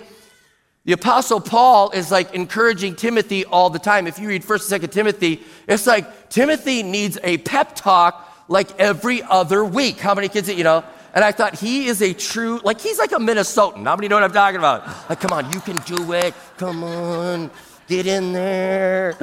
the 0.85 0.93
apostle 0.93 1.41
Paul 1.41 1.91
is 1.91 2.13
like 2.13 2.33
encouraging 2.33 2.95
Timothy 2.95 3.45
all 3.45 3.71
the 3.71 3.79
time. 3.79 4.07
If 4.07 4.19
you 4.19 4.29
read 4.29 4.43
1st 4.43 4.73
and 4.73 4.83
2nd 4.83 4.93
Timothy, 4.93 5.43
it's 5.67 5.87
like 5.87 6.31
Timothy 6.31 6.85
needs 6.85 7.19
a 7.25 7.39
pep 7.39 7.75
talk 7.75 8.25
like 8.49 8.79
every 8.79 9.23
other 9.25 9.65
week. 9.65 9.99
How 9.99 10.15
many 10.15 10.29
kids, 10.29 10.49
you 10.49 10.65
know? 10.65 10.85
And 11.15 11.25
I 11.25 11.33
thought, 11.33 11.55
he 11.59 11.87
is 11.87 12.03
a 12.03 12.13
true, 12.13 12.61
like, 12.65 12.81
he's 12.81 12.99
like 12.99 13.13
a 13.13 13.17
Minnesotan. 13.17 13.85
How 13.85 13.97
many 13.97 14.09
know 14.09 14.17
what 14.17 14.25
I'm 14.25 14.33
talking 14.33 14.59
about? 14.59 14.87
Like, 15.09 15.21
come 15.21 15.33
on, 15.33 15.51
you 15.53 15.61
can 15.61 15.77
do 15.79 16.13
it. 16.13 16.35
Come 16.59 16.85
on, 16.85 17.51
get 17.87 18.07
in 18.07 18.33
there. 18.33 19.17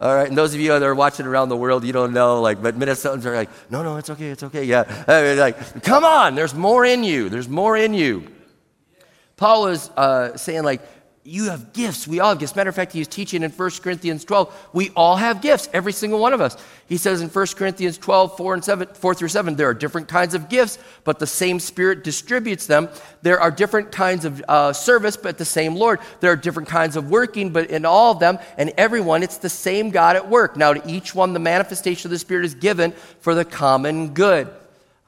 All 0.00 0.14
right, 0.14 0.28
and 0.28 0.36
those 0.36 0.54
of 0.54 0.60
you 0.60 0.68
that 0.68 0.82
are 0.82 0.94
watching 0.94 1.26
around 1.26 1.48
the 1.48 1.56
world, 1.56 1.82
you 1.82 1.92
don't 1.92 2.12
know, 2.12 2.42
like, 2.42 2.62
but 2.62 2.78
Minnesotans 2.78 3.24
are 3.24 3.34
like, 3.34 3.48
no, 3.70 3.82
no, 3.82 3.96
it's 3.96 4.10
okay, 4.10 4.28
it's 4.28 4.42
okay, 4.42 4.64
yeah. 4.64 4.84
I 5.08 5.22
mean, 5.22 5.38
like, 5.38 5.82
come 5.82 6.04
on, 6.04 6.34
there's 6.34 6.54
more 6.54 6.84
in 6.84 7.02
you, 7.02 7.30
there's 7.30 7.48
more 7.48 7.76
in 7.76 7.94
you. 7.94 8.30
Paul 9.36 9.68
is 9.68 9.88
uh, 9.96 10.36
saying, 10.36 10.64
like, 10.64 10.82
you 11.26 11.50
have 11.50 11.72
gifts. 11.72 12.06
We 12.06 12.20
all 12.20 12.30
have 12.30 12.38
gifts. 12.38 12.54
Matter 12.54 12.70
of 12.70 12.76
fact, 12.76 12.92
he's 12.92 13.08
teaching 13.08 13.42
in 13.42 13.50
1 13.50 13.70
Corinthians 13.82 14.24
12. 14.24 14.68
We 14.72 14.90
all 14.90 15.16
have 15.16 15.42
gifts, 15.42 15.68
every 15.72 15.92
single 15.92 16.20
one 16.20 16.32
of 16.32 16.40
us. 16.40 16.56
He 16.88 16.96
says 16.96 17.20
in 17.20 17.28
1 17.28 17.46
Corinthians 17.56 17.98
12, 17.98 18.36
4 18.36 18.54
and 18.54 18.64
7, 18.64 18.88
4 18.94 19.14
through 19.14 19.28
7, 19.28 19.56
there 19.56 19.68
are 19.68 19.74
different 19.74 20.06
kinds 20.06 20.34
of 20.34 20.48
gifts, 20.48 20.78
but 21.02 21.18
the 21.18 21.26
same 21.26 21.58
Spirit 21.58 22.04
distributes 22.04 22.66
them. 22.66 22.88
There 23.22 23.40
are 23.40 23.50
different 23.50 23.90
kinds 23.90 24.24
of 24.24 24.42
uh, 24.46 24.72
service, 24.72 25.16
but 25.16 25.36
the 25.36 25.44
same 25.44 25.74
Lord. 25.74 25.98
There 26.20 26.30
are 26.30 26.36
different 26.36 26.68
kinds 26.68 26.94
of 26.94 27.10
working, 27.10 27.50
but 27.50 27.70
in 27.70 27.84
all 27.84 28.12
of 28.12 28.20
them 28.20 28.38
and 28.56 28.72
everyone, 28.76 29.24
it's 29.24 29.38
the 29.38 29.48
same 29.48 29.90
God 29.90 30.14
at 30.14 30.28
work. 30.28 30.56
Now, 30.56 30.74
to 30.74 30.90
each 30.90 31.14
one, 31.14 31.32
the 31.32 31.40
manifestation 31.40 32.06
of 32.06 32.12
the 32.12 32.18
Spirit 32.18 32.44
is 32.44 32.54
given 32.54 32.92
for 33.20 33.34
the 33.34 33.44
common 33.44 34.14
good. 34.14 34.48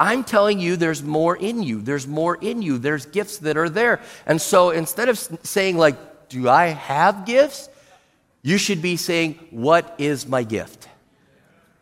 I'm 0.00 0.23
telling 0.23 0.61
you, 0.61 0.76
there's 0.76 1.02
more 1.02 1.37
in 1.37 1.62
you. 1.62 1.81
There's 1.83 2.07
more 2.07 2.37
in 2.37 2.62
you. 2.62 2.78
There's 2.78 3.07
gifts 3.07 3.38
that 3.38 3.57
are 3.57 3.69
there. 3.69 4.00
And 4.26 4.40
so 4.40 4.71
instead 4.71 5.09
of 5.09 5.19
saying, 5.19 5.76
like, 5.76 6.28
do 6.28 6.49
I 6.49 6.67
have 6.67 7.25
gifts? 7.26 7.69
You 8.43 8.59
should 8.59 8.81
be 8.81 8.97
saying, 8.97 9.38
What 9.50 9.95
is 9.99 10.26
my 10.26 10.43
gift? 10.43 10.88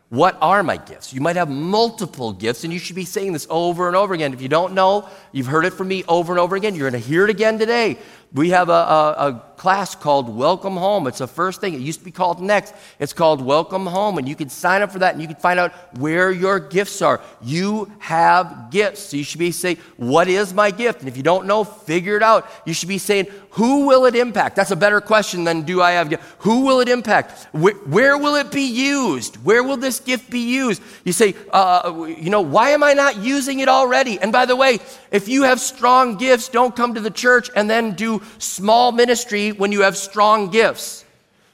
What 0.09 0.37
are 0.41 0.63
my 0.63 0.77
gifts? 0.77 1.13
You 1.13 1.19
might 1.19 1.35
have 1.35 1.49
multiple 1.49 2.31
gifts, 2.31 2.63
and 2.63 2.71
you 2.71 2.79
should 2.79 2.95
be 2.95 3.03
saying 3.03 3.33
this 3.33 3.45
over 3.49 3.87
and 3.87 3.95
over 3.95 4.13
again. 4.13 4.33
If 4.33 4.41
you 4.41 4.47
don't 4.47 4.73
know, 4.73 5.09
you've 5.33 5.47
heard 5.47 5.65
it 5.65 5.71
from 5.71 5.89
me 5.89 6.05
over 6.07 6.31
and 6.31 6.39
over 6.39 6.55
again. 6.55 6.75
You're 6.75 6.89
going 6.89 7.01
to 7.01 7.07
hear 7.07 7.25
it 7.25 7.29
again 7.29 7.59
today. 7.59 7.97
We 8.33 8.49
have 8.49 8.69
a, 8.69 8.71
a, 8.71 9.15
a, 9.29 9.43
class 9.57 9.95
called 9.95 10.29
Welcome 10.29 10.77
Home. 10.77 11.07
It's 11.07 11.17
the 11.17 11.27
first 11.27 11.61
thing. 11.61 11.73
It 11.73 11.79
used 11.79 11.97
to 11.99 12.05
be 12.05 12.11
called 12.11 12.39
Next. 12.39 12.75
It's 12.99 13.11
called 13.11 13.41
Welcome 13.41 13.87
Home. 13.87 14.19
And 14.19 14.29
you 14.29 14.35
can 14.35 14.49
sign 14.49 14.83
up 14.83 14.91
for 14.91 14.99
that 14.99 15.13
and 15.13 15.21
you 15.21 15.27
can 15.27 15.37
find 15.37 15.59
out 15.59 15.73
where 15.97 16.31
your 16.31 16.59
gifts 16.59 17.01
are. 17.01 17.19
You 17.41 17.91
have 17.97 18.67
gifts. 18.69 19.01
So 19.01 19.17
you 19.17 19.23
should 19.23 19.39
be 19.39 19.51
saying, 19.51 19.77
What 19.95 20.27
is 20.27 20.53
my 20.53 20.69
gift? 20.69 20.99
And 20.99 21.09
if 21.09 21.17
you 21.17 21.23
don't 21.23 21.47
know, 21.47 21.63
figure 21.63 22.15
it 22.15 22.21
out. 22.21 22.47
You 22.67 22.73
should 22.73 22.87
be 22.87 22.99
saying, 22.99 23.27
Who 23.51 23.87
will 23.87 24.05
it 24.05 24.15
impact? 24.15 24.55
That's 24.55 24.69
a 24.69 24.75
better 24.75 25.01
question 25.01 25.43
than 25.43 25.63
do 25.63 25.81
I 25.81 25.93
have 25.93 26.11
gift? 26.11 26.23
Who 26.39 26.61
will 26.61 26.79
it 26.79 26.87
impact? 26.87 27.47
Where, 27.51 27.73
where 27.73 28.15
will 28.15 28.35
it 28.35 28.51
be 28.51 28.61
used? 28.61 29.37
Where 29.43 29.63
will 29.63 29.77
this 29.77 29.99
gift 29.99 30.29
be 30.29 30.41
used? 30.41 30.83
You 31.03 31.13
say, 31.13 31.33
uh, 31.51 32.05
You 32.05 32.29
know, 32.29 32.41
why 32.41 32.69
am 32.69 32.83
I 32.83 32.93
not 32.93 33.17
using 33.17 33.59
it 33.61 33.69
already? 33.69 34.19
And 34.19 34.31
by 34.31 34.45
the 34.45 34.55
way, 34.55 34.77
if 35.09 35.27
you 35.27 35.43
have 35.43 35.59
strong 35.59 36.17
gifts, 36.17 36.47
don't 36.47 36.75
come 36.75 36.93
to 36.93 37.01
the 37.01 37.09
church 37.09 37.49
and 37.55 37.67
then 37.67 37.93
do 37.93 38.16
small 38.39 38.91
ministry 38.91 39.51
when 39.51 39.71
you 39.71 39.81
have 39.81 39.97
strong 39.97 40.49
gifts. 40.49 41.05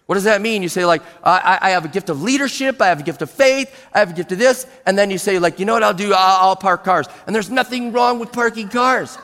What 0.06 0.16
does 0.16 0.26
that 0.26 0.42
mean? 0.42 0.62
You 0.62 0.70
say, 0.70 0.86
like, 0.86 1.02
I, 1.24 1.58
I, 1.62 1.70
have 1.72 1.86
a 1.86 1.88
gift 1.88 2.10
of 2.10 2.22
leadership, 2.22 2.82
I 2.82 2.88
have 2.88 3.00
a 3.00 3.04
gift 3.04 3.22
of 3.22 3.32
faith, 3.32 3.88
I 3.94 4.00
have 4.00 4.12
a 4.12 4.14
gift 4.14 4.34
of 4.34 4.38
this, 4.38 4.68
and 4.86 4.98
then 4.98 5.10
you 5.10 5.18
say, 5.18 5.40
like, 5.40 5.60
you 5.60 5.66
know 5.66 5.74
what 5.74 5.84
I'll 5.84 5.94
do? 5.94 6.14
I'll, 6.14 6.50
I'll 6.50 6.56
park 6.58 6.84
cars. 6.84 7.08
And 7.26 7.34
there's 7.34 7.50
nothing 7.50 7.94
wrong 7.94 8.20
with 8.20 8.32
parking 8.34 8.68
cars. 8.68 9.18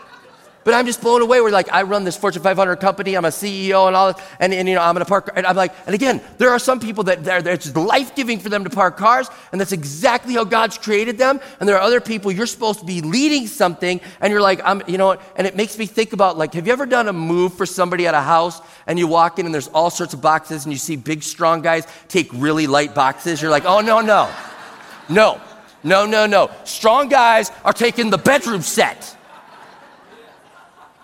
But 0.70 0.76
I'm 0.76 0.86
just 0.86 1.02
blown 1.02 1.24
away. 1.24 1.42
We're 1.42 1.50
like, 1.50 1.74
I 1.74 1.82
run 1.82 2.04
this 2.04 2.16
Fortune 2.16 2.44
500 2.44 2.76
company. 2.76 3.18
I'm 3.18 3.26
a 3.26 3.30
CEO 3.30 3.88
and 3.88 3.96
all. 3.96 4.14
And, 4.40 4.54
and 4.54 4.70
you 4.70 4.76
know, 4.76 4.84
I'm 4.84 4.94
going 4.94 5.04
to 5.04 5.10
park. 5.10 5.32
And 5.36 5.48
I'm 5.48 5.56
like, 5.56 5.74
and 5.88 5.96
again, 5.96 6.22
there 6.38 6.52
are 6.52 6.60
some 6.60 6.80
people 6.80 7.06
that 7.06 7.24
they're, 7.24 7.40
it's 7.50 7.76
life 7.76 8.14
giving 8.14 8.38
for 8.38 8.50
them 8.50 8.64
to 8.66 8.70
park 8.70 8.96
cars. 8.96 9.32
And 9.52 9.60
that's 9.60 9.72
exactly 9.72 10.36
how 10.36 10.44
God's 10.44 10.78
created 10.78 11.18
them. 11.18 11.40
And 11.60 11.68
there 11.68 11.76
are 11.76 11.82
other 11.82 12.00
people 12.00 12.32
you're 12.32 12.46
supposed 12.46 12.82
to 12.82 12.86
be 12.86 13.02
leading 13.02 13.48
something. 13.48 14.00
And 14.22 14.30
you're 14.30 14.44
like, 14.44 14.62
I'm, 14.64 14.84
you 14.86 15.00
know? 15.00 15.18
And 15.38 15.48
it 15.48 15.56
makes 15.56 15.76
me 15.76 15.88
think 15.88 16.14
about 16.14 16.38
like, 16.38 16.54
have 16.54 16.68
you 16.68 16.74
ever 16.74 16.86
done 16.86 17.08
a 17.08 17.14
move 17.14 17.56
for 17.56 17.66
somebody 17.66 18.06
at 18.06 18.14
a 18.14 18.22
house 18.22 18.62
and 18.86 19.00
you 19.00 19.08
walk 19.08 19.40
in 19.40 19.48
and 19.48 19.56
there's 19.56 19.70
all 19.70 19.90
sorts 19.90 20.14
of 20.14 20.22
boxes 20.22 20.66
and 20.66 20.72
you 20.72 20.78
see 20.78 20.96
big, 20.96 21.24
strong 21.24 21.64
guys 21.64 21.88
take 22.10 22.30
really 22.32 22.68
light 22.68 22.94
boxes? 22.94 23.42
You're 23.42 23.50
like, 23.50 23.66
oh, 23.66 23.82
no, 23.82 24.02
no. 24.02 24.32
No, 25.10 25.42
no, 25.84 26.06
no, 26.06 26.28
no. 26.28 26.52
Strong 26.64 27.10
guys 27.10 27.52
are 27.66 27.74
taking 27.74 28.12
the 28.12 28.20
bedroom 28.20 28.62
set. 28.62 29.16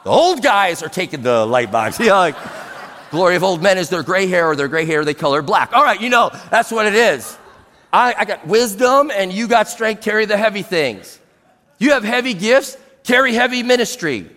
The 0.05 0.11
old 0.11 0.43
guys 0.43 0.83
are 0.83 0.87
taking 0.87 1.23
the 1.23 1.47
light 1.47 1.71
box. 1.71 1.99
You 2.05 2.09
know, 2.09 2.17
like, 2.17 2.35
glory 3.09 3.35
of 3.37 3.43
old 3.43 3.63
men 3.63 3.79
is 3.79 3.89
their 3.89 4.03
gray 4.03 4.27
hair 4.27 4.47
or 4.47 4.55
their 4.55 4.67
gray 4.67 4.85
hair 4.85 5.03
they 5.03 5.15
color 5.15 5.41
black. 5.41 5.73
All 5.73 5.83
right, 5.83 5.99
you 5.99 6.09
know, 6.09 6.29
that's 6.51 6.71
what 6.71 6.85
it 6.85 6.93
is. 6.93 7.35
I, 7.91 8.13
I 8.15 8.25
got 8.25 8.45
wisdom 8.45 9.09
and 9.09 9.33
you 9.33 9.47
got 9.47 9.67
strength, 9.67 10.03
carry 10.03 10.25
the 10.25 10.37
heavy 10.37 10.61
things. 10.61 11.19
You 11.79 11.93
have 11.93 12.03
heavy 12.03 12.35
gifts, 12.35 12.77
carry 13.03 13.33
heavy 13.33 13.63
ministry. 13.63 14.29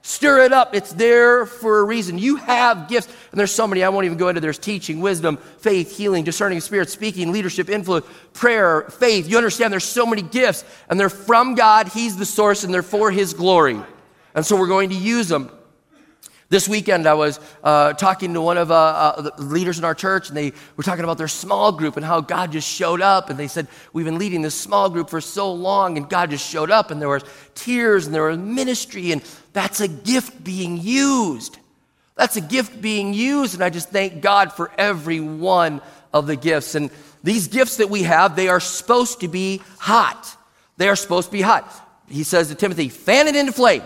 Stir 0.00 0.44
it 0.44 0.52
up. 0.54 0.74
It's 0.74 0.94
there 0.94 1.44
for 1.44 1.80
a 1.80 1.84
reason. 1.84 2.16
You 2.16 2.36
have 2.36 2.88
gifts, 2.88 3.08
and 3.32 3.38
there's 3.38 3.52
so 3.52 3.66
many. 3.66 3.84
I 3.84 3.90
won't 3.90 4.06
even 4.06 4.16
go 4.16 4.28
into. 4.28 4.40
There's 4.40 4.58
teaching, 4.58 5.02
wisdom, 5.02 5.36
faith, 5.58 5.94
healing, 5.94 6.24
discerning 6.24 6.60
spirit, 6.60 6.88
speaking, 6.88 7.32
leadership, 7.32 7.68
influence, 7.68 8.06
prayer, 8.32 8.86
faith. 8.88 9.28
You 9.28 9.36
understand? 9.36 9.74
There's 9.74 9.84
so 9.84 10.06
many 10.06 10.22
gifts, 10.22 10.64
and 10.88 10.98
they're 10.98 11.10
from 11.10 11.54
God. 11.54 11.88
He's 11.88 12.16
the 12.16 12.24
source, 12.24 12.64
and 12.64 12.72
they're 12.72 12.82
for 12.82 13.10
His 13.10 13.34
glory. 13.34 13.78
And 14.40 14.46
so 14.46 14.56
we're 14.56 14.68
going 14.68 14.88
to 14.88 14.96
use 14.96 15.28
them. 15.28 15.50
This 16.48 16.66
weekend, 16.66 17.06
I 17.06 17.12
was 17.12 17.38
uh, 17.62 17.92
talking 17.92 18.32
to 18.32 18.40
one 18.40 18.56
of 18.56 18.70
uh, 18.70 18.74
uh, 18.74 19.20
the 19.20 19.42
leaders 19.42 19.78
in 19.78 19.84
our 19.84 19.94
church, 19.94 20.28
and 20.28 20.36
they 20.38 20.54
were 20.78 20.82
talking 20.82 21.04
about 21.04 21.18
their 21.18 21.28
small 21.28 21.72
group 21.72 21.98
and 21.98 22.06
how 22.06 22.22
God 22.22 22.50
just 22.50 22.66
showed 22.66 23.02
up. 23.02 23.28
And 23.28 23.38
they 23.38 23.48
said, 23.48 23.68
We've 23.92 24.06
been 24.06 24.16
leading 24.16 24.40
this 24.40 24.54
small 24.54 24.88
group 24.88 25.10
for 25.10 25.20
so 25.20 25.52
long, 25.52 25.98
and 25.98 26.08
God 26.08 26.30
just 26.30 26.48
showed 26.48 26.70
up, 26.70 26.90
and 26.90 27.02
there 27.02 27.10
was 27.10 27.22
tears, 27.54 28.06
and 28.06 28.14
there 28.14 28.28
was 28.28 28.38
ministry, 28.38 29.12
and 29.12 29.20
that's 29.52 29.82
a 29.82 29.88
gift 29.88 30.42
being 30.42 30.78
used. 30.78 31.58
That's 32.14 32.38
a 32.38 32.40
gift 32.40 32.80
being 32.80 33.12
used, 33.12 33.52
and 33.52 33.62
I 33.62 33.68
just 33.68 33.90
thank 33.90 34.22
God 34.22 34.54
for 34.54 34.72
every 34.78 35.20
one 35.20 35.82
of 36.14 36.26
the 36.26 36.36
gifts. 36.36 36.74
And 36.74 36.88
these 37.22 37.46
gifts 37.46 37.76
that 37.76 37.90
we 37.90 38.04
have, 38.04 38.36
they 38.36 38.48
are 38.48 38.58
supposed 38.58 39.20
to 39.20 39.28
be 39.28 39.60
hot. 39.78 40.34
They 40.78 40.88
are 40.88 40.96
supposed 40.96 41.26
to 41.26 41.32
be 41.32 41.42
hot. 41.42 41.70
He 42.08 42.24
says 42.24 42.48
to 42.48 42.54
Timothy, 42.54 42.88
fan 42.88 43.28
it 43.28 43.36
into 43.36 43.52
flame. 43.52 43.82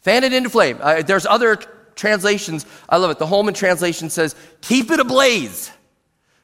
Fan 0.00 0.24
it 0.24 0.32
into 0.32 0.50
flame. 0.50 0.78
Uh, 0.80 1.02
there's 1.02 1.26
other 1.26 1.56
translations. 1.94 2.66
I 2.88 2.96
love 2.96 3.10
it. 3.10 3.18
The 3.18 3.26
Holman 3.26 3.54
translation 3.54 4.10
says, 4.10 4.34
keep 4.60 4.90
it 4.90 5.00
ablaze. 5.00 5.70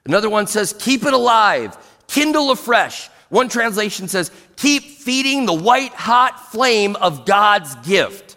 Another 0.04 0.30
one 0.30 0.46
says, 0.46 0.74
keep 0.78 1.04
it 1.04 1.12
alive, 1.12 1.76
kindle 2.06 2.50
afresh. 2.50 3.08
One 3.28 3.48
translation 3.48 4.06
says, 4.06 4.30
keep 4.56 4.84
feeding 4.84 5.46
the 5.46 5.54
white 5.54 5.92
hot 5.92 6.52
flame 6.52 6.94
of 6.96 7.26
God's 7.26 7.74
gift. 7.76 8.36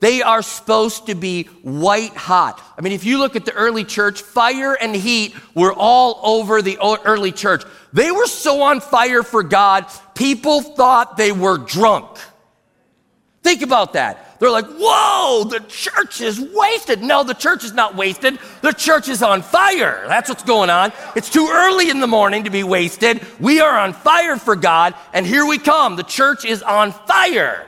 They 0.00 0.20
are 0.22 0.42
supposed 0.42 1.06
to 1.06 1.14
be 1.14 1.44
white 1.62 2.14
hot. 2.14 2.62
I 2.76 2.82
mean, 2.82 2.92
if 2.92 3.04
you 3.04 3.18
look 3.18 3.36
at 3.36 3.44
the 3.44 3.52
early 3.52 3.84
church, 3.84 4.20
fire 4.20 4.74
and 4.74 4.94
heat 4.94 5.34
were 5.54 5.72
all 5.72 6.20
over 6.22 6.60
the 6.60 6.78
early 6.82 7.32
church. 7.32 7.62
They 7.92 8.10
were 8.10 8.26
so 8.26 8.62
on 8.62 8.80
fire 8.80 9.22
for 9.22 9.42
God, 9.42 9.86
people 10.14 10.60
thought 10.60 11.16
they 11.16 11.32
were 11.32 11.56
drunk. 11.56 12.18
Think 13.42 13.62
about 13.62 13.94
that. 13.94 14.25
They're 14.38 14.50
like, 14.50 14.66
whoa, 14.66 15.44
the 15.44 15.60
church 15.60 16.20
is 16.20 16.38
wasted. 16.38 17.02
No, 17.02 17.24
the 17.24 17.34
church 17.34 17.64
is 17.64 17.72
not 17.72 17.96
wasted. 17.96 18.38
The 18.60 18.72
church 18.72 19.08
is 19.08 19.22
on 19.22 19.42
fire. 19.42 20.04
That's 20.08 20.28
what's 20.28 20.42
going 20.42 20.68
on. 20.68 20.92
It's 21.14 21.30
too 21.30 21.48
early 21.50 21.88
in 21.88 22.00
the 22.00 22.06
morning 22.06 22.44
to 22.44 22.50
be 22.50 22.62
wasted. 22.62 23.20
We 23.40 23.60
are 23.60 23.78
on 23.78 23.92
fire 23.92 24.36
for 24.36 24.56
God, 24.56 24.94
and 25.14 25.26
here 25.26 25.46
we 25.46 25.58
come. 25.58 25.96
The 25.96 26.02
church 26.02 26.44
is 26.44 26.62
on 26.62 26.92
fire. 26.92 27.66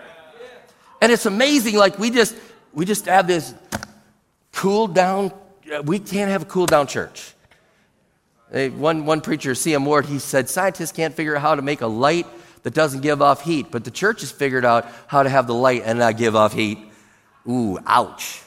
And 1.01 1.11
it's 1.13 1.27
amazing, 1.27 1.77
like 1.77 1.99
we 1.99 2.11
just 2.11 2.35
we 2.73 2.85
just 2.85 3.07
have 3.07 3.27
this 3.27 3.55
cool 4.53 4.89
down, 4.89 5.33
uh, 5.73 5.83
we 5.83 5.99
can't 5.99 6.31
have 6.31 6.43
a 6.43 6.47
cool 6.47 6.67
down 6.67 6.87
church. 6.87 7.35
One, 8.51 9.05
one 9.05 9.21
preacher, 9.21 9.55
C.M. 9.55 9.85
Ward, 9.85 10.07
he 10.07 10.19
said, 10.19 10.49
scientists 10.49 10.93
can't 10.93 11.15
figure 11.15 11.37
out 11.37 11.43
how 11.43 11.55
to 11.55 11.63
make 11.63 11.83
a 11.83 11.87
light 11.87 12.27
that 12.69 12.75
doesn't 12.75 13.01
give 13.01 13.23
off 13.23 13.41
heat, 13.41 13.69
but 13.71 13.83
the 13.83 13.91
church 13.91 14.21
has 14.21 14.31
figured 14.31 14.63
out 14.63 14.87
how 15.07 15.23
to 15.23 15.31
have 15.31 15.47
the 15.47 15.55
light 15.55 15.85
and 15.87 15.99
not 15.99 16.19
give 16.19 16.37
off 16.37 16.53
heat. 16.53 16.79
Ooh, 17.49 17.79
ouch. 17.87 18.43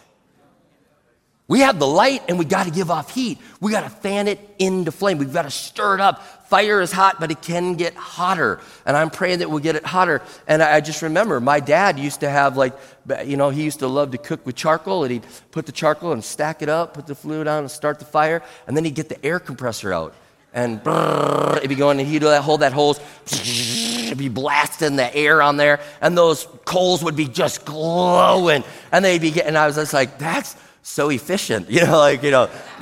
We 1.48 1.62
have 1.62 1.80
the 1.80 1.88
light 1.88 2.22
and 2.30 2.38
we 2.38 2.46
got 2.46 2.66
to 2.66 2.72
give 2.72 2.92
off 2.92 3.16
heat. 3.16 3.40
We 3.60 3.72
got 3.72 3.82
to 3.82 3.90
fan 3.90 4.28
it 4.28 4.40
into 4.60 4.92
flame. 4.92 5.18
We've 5.18 5.34
got 5.34 5.42
to 5.42 5.50
stir 5.50 5.96
it 5.96 6.02
up. 6.02 6.22
Fire 6.50 6.82
is 6.82 6.92
hot, 6.92 7.20
but 7.20 7.32
it 7.32 7.42
can 7.42 7.74
get 7.74 7.96
hotter. 7.96 8.60
And 8.86 8.96
I'm 8.96 9.10
praying 9.10 9.40
that 9.40 9.50
we'll 9.50 9.58
get 9.58 9.76
it 9.76 9.88
hotter. 9.88 10.22
And 10.48 10.62
I 10.62 10.82
just 10.82 11.02
remember 11.02 11.40
my 11.40 11.60
dad 11.60 11.98
used 11.98 12.20
to 12.20 12.30
have, 12.30 12.58
like, 12.58 12.78
you 13.26 13.38
know, 13.38 13.50
he 13.50 13.64
used 13.64 13.80
to 13.80 13.88
love 13.88 14.12
to 14.12 14.20
cook 14.20 14.46
with 14.46 14.56
charcoal 14.56 15.04
and 15.04 15.14
he'd 15.14 15.26
put 15.50 15.66
the 15.66 15.72
charcoal 15.72 16.12
and 16.12 16.24
stack 16.24 16.62
it 16.62 16.70
up, 16.70 16.94
put 16.94 17.08
the 17.08 17.16
fluid 17.16 17.48
on 17.48 17.64
and 17.64 17.72
start 17.72 17.98
the 17.98 18.06
fire. 18.06 18.44
And 18.68 18.78
then 18.78 18.86
he'd 18.86 18.94
get 18.94 19.10
the 19.10 19.26
air 19.26 19.40
compressor 19.40 19.92
out 19.92 20.14
and 20.54 20.84
brrr, 20.84 21.58
it'd 21.58 21.70
be 21.70 21.76
going 21.76 22.00
and 22.00 22.08
he'd 22.08 22.24
hold 22.24 22.62
that 22.62 22.74
hose, 22.74 23.00
it'd 23.32 24.18
be 24.18 24.30
blasting 24.30 24.96
the 24.98 25.14
air 25.16 25.42
on 25.42 25.58
there, 25.58 25.80
and 26.02 26.18
those 26.18 26.48
coals 26.66 27.04
would 27.04 27.16
be 27.16 27.28
just 27.28 27.66
glowing, 27.66 28.64
and 28.92 29.06
they'd 29.06 29.22
be 29.22 29.32
getting, 29.32 29.56
I 29.56 29.66
was 29.66 29.76
just 29.76 29.94
like, 29.94 30.18
that's 30.18 30.56
so 30.82 31.10
efficient, 31.10 31.70
you 31.70 31.86
know, 31.86 31.98
like, 31.98 32.24
you 32.24 32.32
know, 32.32 32.50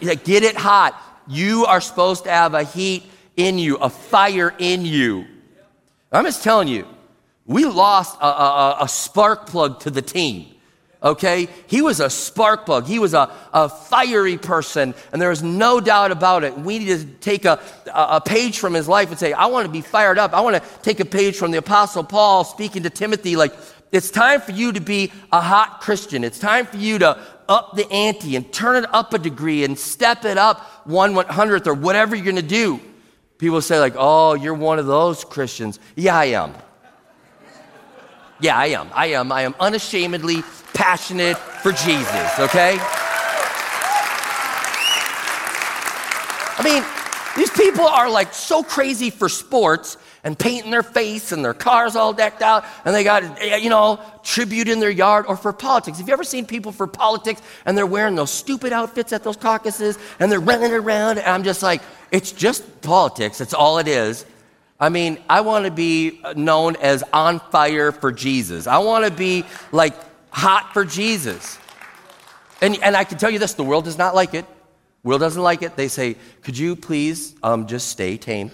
get 0.00 0.42
it 0.42 0.56
hot. 0.56 1.00
You 1.28 1.66
are 1.66 1.80
supposed 1.80 2.24
to 2.24 2.30
have 2.30 2.54
a 2.54 2.64
heat 2.64 3.04
in 3.36 3.58
you, 3.58 3.76
a 3.76 3.88
fire 3.88 4.54
in 4.58 4.84
you. 4.84 5.26
I'm 6.10 6.24
just 6.24 6.42
telling 6.42 6.68
you, 6.68 6.86
we 7.46 7.64
lost 7.64 8.18
a, 8.20 8.26
a, 8.26 8.76
a 8.82 8.88
spark 8.88 9.46
plug 9.46 9.80
to 9.80 9.90
the 9.90 10.02
team 10.02 10.51
okay? 11.02 11.48
He 11.66 11.82
was 11.82 12.00
a 12.00 12.08
spark 12.08 12.66
plug. 12.66 12.86
He 12.86 12.98
was 12.98 13.14
a, 13.14 13.30
a 13.52 13.68
fiery 13.68 14.38
person, 14.38 14.94
and 15.12 15.20
there 15.20 15.30
is 15.30 15.42
no 15.42 15.80
doubt 15.80 16.12
about 16.12 16.44
it. 16.44 16.56
We 16.58 16.78
need 16.78 16.98
to 16.98 17.04
take 17.20 17.44
a, 17.44 17.60
a 17.92 18.20
page 18.20 18.58
from 18.58 18.74
his 18.74 18.88
life 18.88 19.10
and 19.10 19.18
say, 19.18 19.32
I 19.32 19.46
want 19.46 19.66
to 19.66 19.72
be 19.72 19.80
fired 19.80 20.18
up. 20.18 20.32
I 20.32 20.40
want 20.40 20.62
to 20.62 20.62
take 20.82 21.00
a 21.00 21.04
page 21.04 21.36
from 21.36 21.50
the 21.50 21.58
Apostle 21.58 22.04
Paul 22.04 22.44
speaking 22.44 22.82
to 22.84 22.90
Timothy, 22.90 23.36
like, 23.36 23.52
it's 23.90 24.10
time 24.10 24.40
for 24.40 24.52
you 24.52 24.72
to 24.72 24.80
be 24.80 25.12
a 25.30 25.40
hot 25.42 25.82
Christian. 25.82 26.24
It's 26.24 26.38
time 26.38 26.64
for 26.64 26.78
you 26.78 26.98
to 27.00 27.18
up 27.46 27.76
the 27.76 27.86
ante 27.92 28.36
and 28.36 28.50
turn 28.50 28.82
it 28.82 28.94
up 28.94 29.12
a 29.12 29.18
degree 29.18 29.64
and 29.64 29.78
step 29.78 30.24
it 30.24 30.38
up 30.38 30.60
one 30.86 31.14
one 31.14 31.26
hundredth 31.26 31.66
or 31.66 31.74
whatever 31.74 32.16
you're 32.16 32.24
going 32.24 32.36
to 32.36 32.42
do. 32.42 32.80
People 33.36 33.60
say, 33.60 33.78
like, 33.78 33.92
oh, 33.98 34.32
you're 34.32 34.54
one 34.54 34.78
of 34.78 34.86
those 34.86 35.24
Christians. 35.24 35.78
Yeah, 35.94 36.16
I 36.16 36.24
am. 36.26 36.54
Yeah, 38.42 38.58
I 38.58 38.66
am. 38.66 38.88
I 38.92 39.06
am. 39.06 39.30
I 39.30 39.42
am 39.42 39.54
unashamedly 39.60 40.42
passionate 40.74 41.38
for 41.38 41.70
Jesus, 41.70 42.38
okay? 42.40 42.76
I 46.58 46.62
mean, 46.64 46.82
these 47.36 47.50
people 47.50 47.86
are 47.86 48.10
like 48.10 48.34
so 48.34 48.64
crazy 48.64 49.10
for 49.10 49.28
sports 49.28 49.96
and 50.24 50.36
painting 50.36 50.72
their 50.72 50.82
face 50.82 51.30
and 51.30 51.44
their 51.44 51.54
cars 51.54 51.94
all 51.94 52.12
decked 52.12 52.42
out 52.42 52.64
and 52.84 52.92
they 52.92 53.04
got, 53.04 53.22
you 53.62 53.70
know, 53.70 54.00
tribute 54.24 54.66
in 54.66 54.80
their 54.80 54.90
yard 54.90 55.26
or 55.28 55.36
for 55.36 55.52
politics. 55.52 55.98
Have 55.98 56.08
you 56.08 56.12
ever 56.12 56.24
seen 56.24 56.44
people 56.44 56.72
for 56.72 56.88
politics 56.88 57.40
and 57.64 57.78
they're 57.78 57.86
wearing 57.86 58.16
those 58.16 58.32
stupid 58.32 58.72
outfits 58.72 59.12
at 59.12 59.22
those 59.22 59.36
caucuses 59.36 59.96
and 60.18 60.32
they're 60.32 60.40
running 60.40 60.72
around? 60.72 61.18
And 61.18 61.28
I'm 61.28 61.44
just 61.44 61.62
like, 61.62 61.80
it's 62.10 62.32
just 62.32 62.82
politics. 62.82 63.38
That's 63.38 63.54
all 63.54 63.78
it 63.78 63.86
is. 63.86 64.26
I 64.80 64.88
mean, 64.88 65.18
I 65.28 65.42
want 65.42 65.64
to 65.64 65.70
be 65.70 66.20
known 66.34 66.76
as 66.76 67.04
on 67.12 67.38
fire 67.38 67.92
for 67.92 68.10
Jesus. 68.10 68.66
I 68.66 68.78
want 68.78 69.04
to 69.04 69.12
be 69.12 69.44
like 69.70 69.94
hot 70.30 70.72
for 70.72 70.84
Jesus. 70.84 71.58
And, 72.60 72.82
and 72.82 72.96
I 72.96 73.04
can 73.04 73.18
tell 73.18 73.30
you 73.30 73.38
this 73.38 73.54
the 73.54 73.64
world 73.64 73.84
does 73.84 73.98
not 73.98 74.14
like 74.14 74.34
it. 74.34 74.46
World 75.04 75.20
doesn't 75.20 75.42
like 75.42 75.62
it. 75.62 75.76
They 75.76 75.88
say, 75.88 76.16
could 76.42 76.56
you 76.56 76.76
please 76.76 77.34
um, 77.42 77.66
just 77.66 77.88
stay 77.88 78.16
tame? 78.16 78.50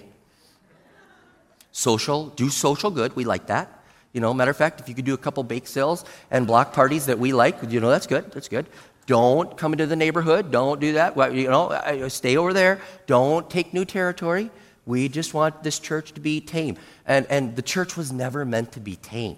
Social, 1.71 2.27
do 2.29 2.49
social 2.49 2.89
good. 2.89 3.15
We 3.15 3.23
like 3.23 3.47
that. 3.47 3.83
You 4.13 4.21
know, 4.21 4.33
matter 4.33 4.51
of 4.51 4.57
fact, 4.57 4.79
if 4.79 4.89
you 4.89 4.95
could 4.95 5.05
do 5.05 5.13
a 5.13 5.17
couple 5.17 5.43
bake 5.43 5.67
sales 5.67 6.03
and 6.31 6.47
block 6.47 6.73
parties 6.73 7.05
that 7.05 7.19
we 7.19 7.33
like, 7.33 7.57
you 7.69 7.79
know, 7.79 7.89
that's 7.89 8.07
good. 8.07 8.31
That's 8.31 8.47
good. 8.47 8.65
Don't 9.05 9.55
come 9.55 9.73
into 9.73 9.85
the 9.85 9.95
neighborhood. 9.95 10.51
Don't 10.51 10.79
do 10.79 10.93
that. 10.93 11.15
You 11.33 11.49
know, 11.49 12.07
stay 12.07 12.37
over 12.37 12.53
there. 12.53 12.81
Don't 13.05 13.49
take 13.49 13.73
new 13.73 13.85
territory. 13.85 14.49
We 14.89 15.07
just 15.07 15.35
want 15.35 15.61
this 15.61 15.77
church 15.77 16.13
to 16.13 16.19
be 16.19 16.41
tame. 16.41 16.75
And, 17.05 17.27
and 17.29 17.55
the 17.55 17.61
church 17.61 17.95
was 17.95 18.11
never 18.11 18.43
meant 18.43 18.71
to 18.71 18.79
be 18.79 18.95
tame. 18.95 19.37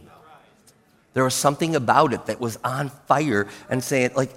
There 1.13 1.25
was 1.25 1.33
something 1.33 1.75
about 1.75 2.13
it 2.13 2.27
that 2.27 2.39
was 2.39 2.57
on 2.63 2.87
fire 2.87 3.49
and 3.69 3.83
saying, 3.83 4.11
like, 4.15 4.31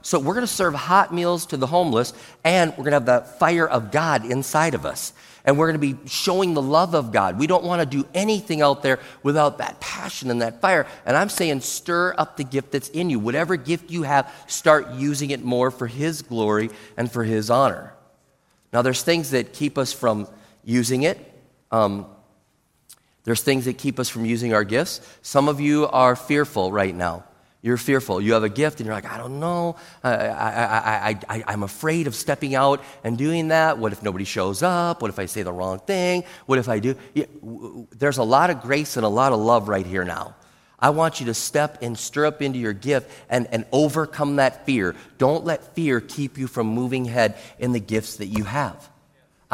so 0.00 0.18
we're 0.18 0.32
going 0.32 0.46
to 0.46 0.52
serve 0.52 0.72
hot 0.74 1.12
meals 1.12 1.44
to 1.46 1.58
the 1.58 1.66
homeless, 1.66 2.14
and 2.44 2.70
we're 2.70 2.84
going 2.88 2.92
to 2.92 2.92
have 2.92 3.04
the 3.04 3.20
fire 3.38 3.68
of 3.68 3.90
God 3.90 4.24
inside 4.24 4.72
of 4.72 4.86
us. 4.86 5.12
And 5.44 5.58
we're 5.58 5.70
going 5.70 5.80
to 5.80 5.94
be 5.94 6.08
showing 6.08 6.54
the 6.54 6.62
love 6.62 6.94
of 6.94 7.12
God. 7.12 7.38
We 7.38 7.46
don't 7.46 7.64
want 7.64 7.80
to 7.80 7.86
do 7.86 8.08
anything 8.14 8.62
out 8.62 8.82
there 8.82 9.00
without 9.22 9.58
that 9.58 9.80
passion 9.80 10.30
and 10.30 10.40
that 10.40 10.62
fire. 10.62 10.86
And 11.04 11.14
I'm 11.14 11.28
saying, 11.28 11.60
stir 11.60 12.14
up 12.16 12.38
the 12.38 12.44
gift 12.44 12.72
that's 12.72 12.88
in 12.88 13.10
you. 13.10 13.18
Whatever 13.18 13.56
gift 13.56 13.90
you 13.90 14.04
have, 14.04 14.32
start 14.46 14.92
using 14.92 15.28
it 15.28 15.44
more 15.44 15.70
for 15.70 15.86
His 15.86 16.22
glory 16.22 16.70
and 16.96 17.12
for 17.12 17.22
His 17.22 17.50
honor. 17.50 17.92
Now, 18.72 18.80
there's 18.80 19.02
things 19.02 19.32
that 19.32 19.52
keep 19.52 19.76
us 19.76 19.92
from 19.92 20.26
using 20.64 21.02
it. 21.02 21.18
Um, 21.70 22.06
there's 23.24 23.42
things 23.42 23.64
that 23.64 23.78
keep 23.78 23.98
us 23.98 24.08
from 24.08 24.24
using 24.24 24.52
our 24.52 24.64
gifts. 24.64 25.00
Some 25.22 25.48
of 25.48 25.60
you 25.60 25.86
are 25.86 26.14
fearful 26.14 26.70
right 26.70 26.94
now. 26.94 27.24
You're 27.62 27.78
fearful. 27.78 28.20
You 28.20 28.34
have 28.34 28.44
a 28.44 28.50
gift 28.50 28.80
and 28.80 28.86
you're 28.86 28.94
like, 28.94 29.10
I 29.10 29.16
don't 29.16 29.40
know. 29.40 29.76
I, 30.02 30.10
I, 30.10 31.08
I, 31.08 31.20
I, 31.30 31.44
I'm 31.46 31.62
afraid 31.62 32.06
of 32.06 32.14
stepping 32.14 32.54
out 32.54 32.82
and 33.02 33.16
doing 33.16 33.48
that. 33.48 33.78
What 33.78 33.92
if 33.92 34.02
nobody 34.02 34.26
shows 34.26 34.62
up? 34.62 35.00
What 35.00 35.08
if 35.08 35.18
I 35.18 35.24
say 35.24 35.42
the 35.42 35.52
wrong 35.52 35.78
thing? 35.78 36.24
What 36.44 36.58
if 36.58 36.68
I 36.68 36.78
do? 36.78 36.94
There's 37.90 38.18
a 38.18 38.22
lot 38.22 38.50
of 38.50 38.60
grace 38.60 38.98
and 38.98 39.06
a 39.06 39.08
lot 39.08 39.32
of 39.32 39.40
love 39.40 39.68
right 39.68 39.86
here 39.86 40.04
now. 40.04 40.36
I 40.78 40.90
want 40.90 41.20
you 41.20 41.26
to 41.26 41.34
step 41.34 41.78
and 41.80 41.98
stir 41.98 42.26
up 42.26 42.42
into 42.42 42.58
your 42.58 42.74
gift 42.74 43.10
and, 43.30 43.46
and 43.50 43.64
overcome 43.72 44.36
that 44.36 44.66
fear. 44.66 44.94
Don't 45.16 45.46
let 45.46 45.74
fear 45.74 46.02
keep 46.02 46.36
you 46.36 46.46
from 46.46 46.66
moving 46.66 47.08
ahead 47.08 47.38
in 47.58 47.72
the 47.72 47.80
gifts 47.80 48.18
that 48.18 48.26
you 48.26 48.44
have. 48.44 48.90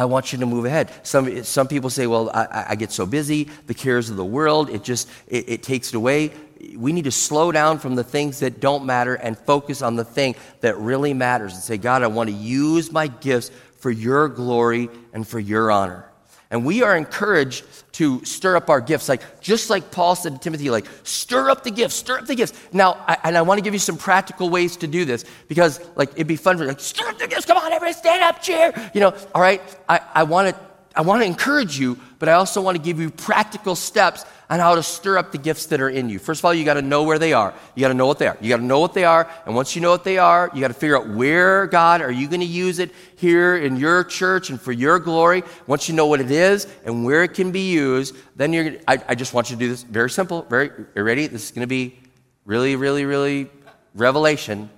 I 0.00 0.07
want 0.07 0.33
you 0.33 0.38
to 0.38 0.47
move 0.47 0.64
ahead. 0.64 0.90
Some, 1.02 1.45
some 1.45 1.69
people 1.69 1.90
say, 1.90 2.07
well, 2.07 2.30
I, 2.30 2.69
I 2.71 2.75
get 2.75 2.90
so 2.90 3.04
busy, 3.04 3.49
the 3.66 3.75
cares 3.75 4.09
of 4.09 4.16
the 4.16 4.25
world, 4.25 4.71
it 4.71 4.83
just, 4.83 5.07
it, 5.26 5.47
it 5.47 5.62
takes 5.62 5.88
it 5.88 5.95
away. 5.95 6.33
We 6.75 6.95
need 6.95 7.04
to 7.04 7.11
slow 7.11 7.52
down 7.52 7.78
from 7.78 7.97
the 7.97 8.02
things 8.02 8.40
that 8.40 8.61
don't 8.61 8.87
matter 8.87 9.14
and 9.14 9.37
focus 9.37 9.83
on 9.83 9.97
the 9.97 10.04
thing 10.04 10.37
that 10.62 10.78
really 10.78 11.12
matters 11.12 11.52
and 11.52 11.62
say, 11.62 11.76
God, 11.76 12.02
I 12.02 12.07
want 12.07 12.30
to 12.30 12.35
use 12.35 12.90
my 12.90 13.09
gifts 13.09 13.50
for 13.76 13.90
your 13.90 14.28
glory 14.28 14.88
and 15.12 15.28
for 15.28 15.38
your 15.38 15.71
honor. 15.71 16.10
And 16.50 16.64
we 16.64 16.83
are 16.83 16.97
encouraged 16.97 17.64
to 17.92 18.25
stir 18.25 18.57
up 18.57 18.71
our 18.71 18.80
gifts, 18.80 19.09
like 19.09 19.40
just 19.40 19.71
like 19.71 19.90
Paul 19.92 20.16
said 20.16 20.33
to 20.33 20.38
Timothy, 20.38 20.69
like 20.71 20.87
stir 21.04 21.49
up 21.49 21.62
the 21.62 21.71
gifts, 21.71 21.95
stir 21.95 22.19
up 22.19 22.26
the 22.26 22.35
gifts. 22.35 22.52
Now, 22.73 23.04
I, 23.07 23.16
and 23.25 23.37
I 23.37 23.42
want 23.42 23.59
to 23.59 23.62
give 23.62 23.73
you 23.73 23.78
some 23.78 23.97
practical 23.97 24.50
ways 24.50 24.76
to 24.78 24.87
do 24.87 25.04
this 25.04 25.25
because, 25.47 25.80
like, 25.95 26.11
it'd 26.14 26.26
be 26.26 26.37
fun 26.37 26.57
for 26.57 26.64
you, 26.64 26.69
like 26.69 26.80
stir 26.80 27.09
up 27.09 27.19
the 27.19 27.28
gifts. 27.28 27.47
Come 27.47 27.57
on, 27.57 27.73
everybody, 27.73 27.92
stand 27.92 28.23
up, 28.23 28.42
cheer. 28.42 28.73
You 28.95 29.00
know, 29.00 29.14
all 29.35 29.42
right. 29.42 29.62
I, 29.88 30.00
I 30.14 30.23
want 30.25 30.49
to, 30.49 30.70
I 30.95 31.03
want 31.03 31.23
to 31.23 31.27
encourage 31.27 31.79
you, 31.79 31.99
but 32.19 32.29
I 32.29 32.33
also 32.33 32.61
want 32.61 32.77
to 32.77 32.83
give 32.83 32.99
you 32.99 33.11
practical 33.11 33.77
steps 33.77 34.25
on 34.49 34.59
how 34.59 34.75
to 34.75 34.83
stir 34.83 35.17
up 35.17 35.31
the 35.31 35.39
gifts 35.39 35.67
that 35.67 35.81
are 35.81 35.89
in 35.89 36.09
you. 36.09 36.19
First 36.19 36.41
of 36.41 36.45
all, 36.45 36.53
you 36.53 36.65
got 36.65 36.75
to 36.75 36.83
know 36.83 37.05
where 37.05 37.21
they 37.21 37.33
are. 37.33 37.55
You 37.77 37.83
got 37.83 37.89
to 37.89 37.95
know 37.95 38.09
what 38.09 38.19
they 38.19 38.27
are. 38.27 38.37
You 38.41 38.49
got 38.49 38.57
to 38.57 38.65
know 38.65 38.81
what 38.81 38.95
they 38.95 39.05
are. 39.05 39.31
And 39.47 39.55
once 39.55 39.77
you 39.77 39.83
know 39.83 39.93
what 39.93 40.03
they 40.03 40.19
are, 40.19 40.51
you 40.53 40.61
got 40.61 40.69
to 40.69 40.75
figure 40.75 40.99
out 40.99 41.09
where, 41.09 41.69
God, 41.69 42.01
are 42.01 42.11
you 42.11 42.27
going 42.27 42.41
to 42.41 42.47
use 42.47 42.81
it 42.81 42.91
here 43.15 43.57
in 43.57 43.77
your 43.77 44.03
church 44.03 44.51
and 44.51 44.61
for 44.61 44.73
your 44.73 44.99
glory? 44.99 45.45
Once 45.69 45.89
you 45.89 45.95
know 45.95 46.07
what 46.07 46.21
it 46.21 46.33
is 46.33 46.67
and 46.85 47.05
where 47.05 47.23
it 47.23 47.35
can 47.35 47.53
be 47.53 47.71
used, 47.71 48.17
then 48.35 48.53
you're, 48.53 48.73
I, 48.89 48.99
I 49.07 49.15
just 49.15 49.33
want 49.33 49.51
you 49.51 49.57
to 49.57 49.61
do 49.61 49.69
this 49.69 49.85
very 49.85 50.11
simple. 50.11 50.43
Very, 50.43 50.73
you 50.97 51.03
ready? 51.05 51.29
This 51.29 51.45
is 51.45 51.51
going 51.53 51.63
to 51.63 51.69
be 51.69 51.97
really, 52.45 52.75
really, 52.75 53.05
really 53.05 53.49
revelation. 53.95 54.69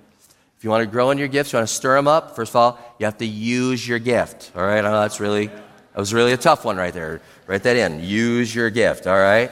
If 0.55 0.63
you 0.63 0.69
want 0.69 0.83
to 0.83 0.89
grow 0.89 1.09
in 1.09 1.17
your 1.17 1.27
gifts, 1.27 1.51
you 1.51 1.57
want 1.57 1.67
to 1.67 1.73
stir 1.73 1.95
them 1.95 2.07
up, 2.07 2.35
first 2.35 2.51
of 2.51 2.55
all, 2.55 2.79
you 2.99 3.05
have 3.05 3.17
to 3.17 3.25
use 3.25 3.85
your 3.85 3.99
gift. 3.99 4.51
All 4.55 4.63
right? 4.63 4.77
I 4.77 4.81
know 4.81 5.01
that's 5.01 5.19
really, 5.19 5.49
that 5.93 5.99
was 5.99 6.13
really 6.13 6.33
a 6.33 6.37
tough 6.37 6.65
one 6.65 6.77
right 6.77 6.93
there. 6.93 7.21
Write 7.45 7.63
that 7.63 7.77
in. 7.77 8.03
Use 8.03 8.53
your 8.53 8.69
gift, 8.69 9.05
all 9.05 9.17
right? 9.17 9.51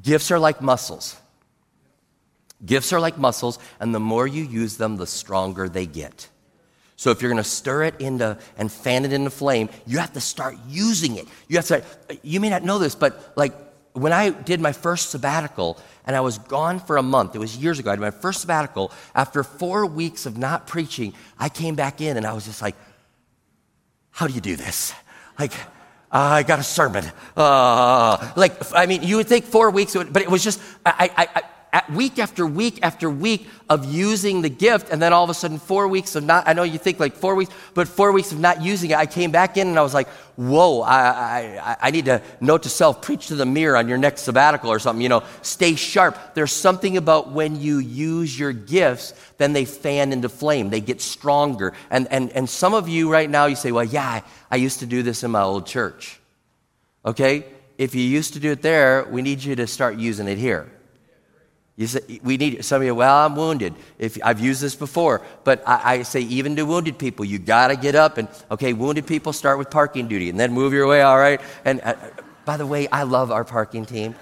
Gifts 0.00 0.30
are 0.30 0.38
like 0.38 0.60
muscles. 0.60 1.16
Gifts 2.64 2.92
are 2.92 3.00
like 3.00 3.18
muscles, 3.18 3.58
and 3.80 3.92
the 3.92 4.00
more 4.00 4.26
you 4.26 4.44
use 4.44 4.76
them, 4.76 4.96
the 4.96 5.06
stronger 5.06 5.68
they 5.68 5.86
get. 5.86 6.28
So 6.94 7.10
if 7.10 7.20
you're 7.20 7.32
going 7.32 7.42
to 7.42 7.48
stir 7.48 7.82
it 7.84 8.00
into 8.00 8.38
and 8.56 8.70
fan 8.70 9.04
it 9.04 9.12
into 9.12 9.30
flame, 9.30 9.68
you 9.86 9.98
have 9.98 10.12
to 10.12 10.20
start 10.20 10.56
using 10.68 11.16
it. 11.16 11.26
You 11.48 11.56
have 11.56 11.66
to. 11.66 11.82
You 12.22 12.38
may 12.38 12.48
not 12.48 12.62
know 12.62 12.78
this, 12.78 12.94
but 12.94 13.32
like 13.34 13.52
when 13.94 14.12
I 14.12 14.30
did 14.30 14.60
my 14.60 14.72
first 14.72 15.10
sabbatical 15.10 15.78
and 16.06 16.14
I 16.14 16.20
was 16.20 16.38
gone 16.38 16.78
for 16.78 16.96
a 16.96 17.02
month, 17.02 17.34
it 17.34 17.38
was 17.38 17.56
years 17.56 17.80
ago. 17.80 17.90
I 17.90 17.96
did 17.96 18.02
my 18.02 18.12
first 18.12 18.42
sabbatical. 18.42 18.92
After 19.16 19.42
four 19.42 19.84
weeks 19.84 20.26
of 20.26 20.38
not 20.38 20.68
preaching, 20.68 21.12
I 21.38 21.48
came 21.48 21.74
back 21.74 22.00
in 22.00 22.16
and 22.16 22.24
I 22.24 22.32
was 22.32 22.44
just 22.44 22.62
like, 22.62 22.76
"How 24.12 24.26
do 24.26 24.32
you 24.32 24.40
do 24.40 24.56
this?" 24.56 24.94
Like 25.38 25.52
I 26.12 26.42
got 26.42 26.58
a 26.58 26.62
sermon. 26.62 27.10
Uh, 27.34 28.32
like, 28.36 28.52
I 28.74 28.84
mean, 28.84 29.02
you 29.02 29.16
would 29.16 29.26
think 29.26 29.46
four 29.46 29.70
weeks, 29.70 29.94
but 29.94 30.20
it 30.20 30.30
was 30.30 30.44
just, 30.44 30.60
I, 30.84 31.10
I, 31.16 31.28
I, 31.34 31.42
week 31.94 32.18
after 32.18 32.46
week 32.46 32.80
after 32.82 33.08
week 33.08 33.48
of 33.68 33.86
using 33.86 34.42
the 34.42 34.50
gift, 34.50 34.90
and 34.90 35.00
then 35.00 35.12
all 35.12 35.24
of 35.24 35.30
a 35.30 35.34
sudden, 35.34 35.58
four 35.58 35.88
weeks 35.88 36.14
of 36.14 36.22
not, 36.22 36.46
I 36.46 36.52
know 36.52 36.64
you 36.64 36.78
think 36.78 37.00
like 37.00 37.14
four 37.14 37.34
weeks, 37.34 37.52
but 37.72 37.88
four 37.88 38.12
weeks 38.12 38.30
of 38.30 38.38
not 38.38 38.60
using 38.60 38.90
it, 38.90 38.98
I 38.98 39.06
came 39.06 39.30
back 39.30 39.56
in 39.56 39.68
and 39.68 39.78
I 39.78 39.82
was 39.82 39.94
like, 39.94 40.08
whoa, 40.36 40.82
I, 40.82 41.58
I, 41.58 41.76
I 41.80 41.90
need 41.90 42.04
to 42.06 42.20
note 42.40 42.64
to 42.64 42.68
self, 42.68 43.00
preach 43.00 43.28
to 43.28 43.36
the 43.36 43.46
mirror 43.46 43.76
on 43.78 43.88
your 43.88 43.96
next 43.96 44.22
sabbatical 44.22 44.70
or 44.70 44.78
something, 44.78 45.00
you 45.02 45.08
know, 45.08 45.22
stay 45.40 45.74
sharp. 45.74 46.34
There's 46.34 46.52
something 46.52 46.98
about 46.98 47.30
when 47.30 47.58
you 47.58 47.78
use 47.78 48.38
your 48.38 48.52
gifts, 48.52 49.14
then 49.38 49.54
they 49.54 49.64
fan 49.64 50.12
into 50.12 50.28
flame, 50.28 50.68
they 50.68 50.80
get 50.80 51.00
stronger. 51.00 51.72
And, 51.90 52.06
and, 52.10 52.30
and 52.32 52.48
some 52.48 52.74
of 52.74 52.88
you 52.88 53.10
right 53.10 53.30
now, 53.30 53.46
you 53.46 53.56
say, 53.56 53.72
well, 53.72 53.84
yeah, 53.84 54.06
I, 54.06 54.22
I 54.50 54.56
used 54.56 54.80
to 54.80 54.86
do 54.86 55.02
this 55.02 55.24
in 55.24 55.30
my 55.30 55.42
old 55.42 55.66
church. 55.66 56.20
Okay? 57.06 57.46
If 57.78 57.94
you 57.94 58.02
used 58.02 58.34
to 58.34 58.40
do 58.40 58.52
it 58.52 58.60
there, 58.60 59.06
we 59.10 59.22
need 59.22 59.42
you 59.42 59.56
to 59.56 59.66
start 59.66 59.96
using 59.96 60.28
it 60.28 60.36
here. 60.36 60.70
You 61.76 61.86
say, 61.86 62.20
we 62.22 62.36
need 62.36 62.64
some 62.64 62.82
of 62.82 62.86
you. 62.86 62.94
Well, 62.94 63.24
I'm 63.24 63.34
wounded. 63.34 63.74
If 63.98 64.18
I've 64.22 64.40
used 64.40 64.60
this 64.60 64.74
before, 64.74 65.22
but 65.42 65.66
I, 65.66 65.94
I 65.94 66.02
say 66.02 66.20
even 66.20 66.54
to 66.56 66.64
wounded 66.64 66.98
people, 66.98 67.24
you 67.24 67.38
got 67.38 67.68
to 67.68 67.76
get 67.76 67.94
up 67.94 68.18
and 68.18 68.28
okay. 68.50 68.72
Wounded 68.74 69.06
people 69.06 69.32
start 69.32 69.58
with 69.58 69.70
parking 69.70 70.06
duty, 70.06 70.28
and 70.28 70.38
then 70.38 70.52
move 70.52 70.72
your 70.72 70.86
way. 70.86 71.00
All 71.02 71.18
right. 71.18 71.40
And 71.64 71.80
uh, 71.82 71.94
by 72.44 72.56
the 72.56 72.66
way, 72.66 72.88
I 72.88 73.04
love 73.04 73.30
our 73.30 73.44
parking 73.44 73.86
team. 73.86 74.14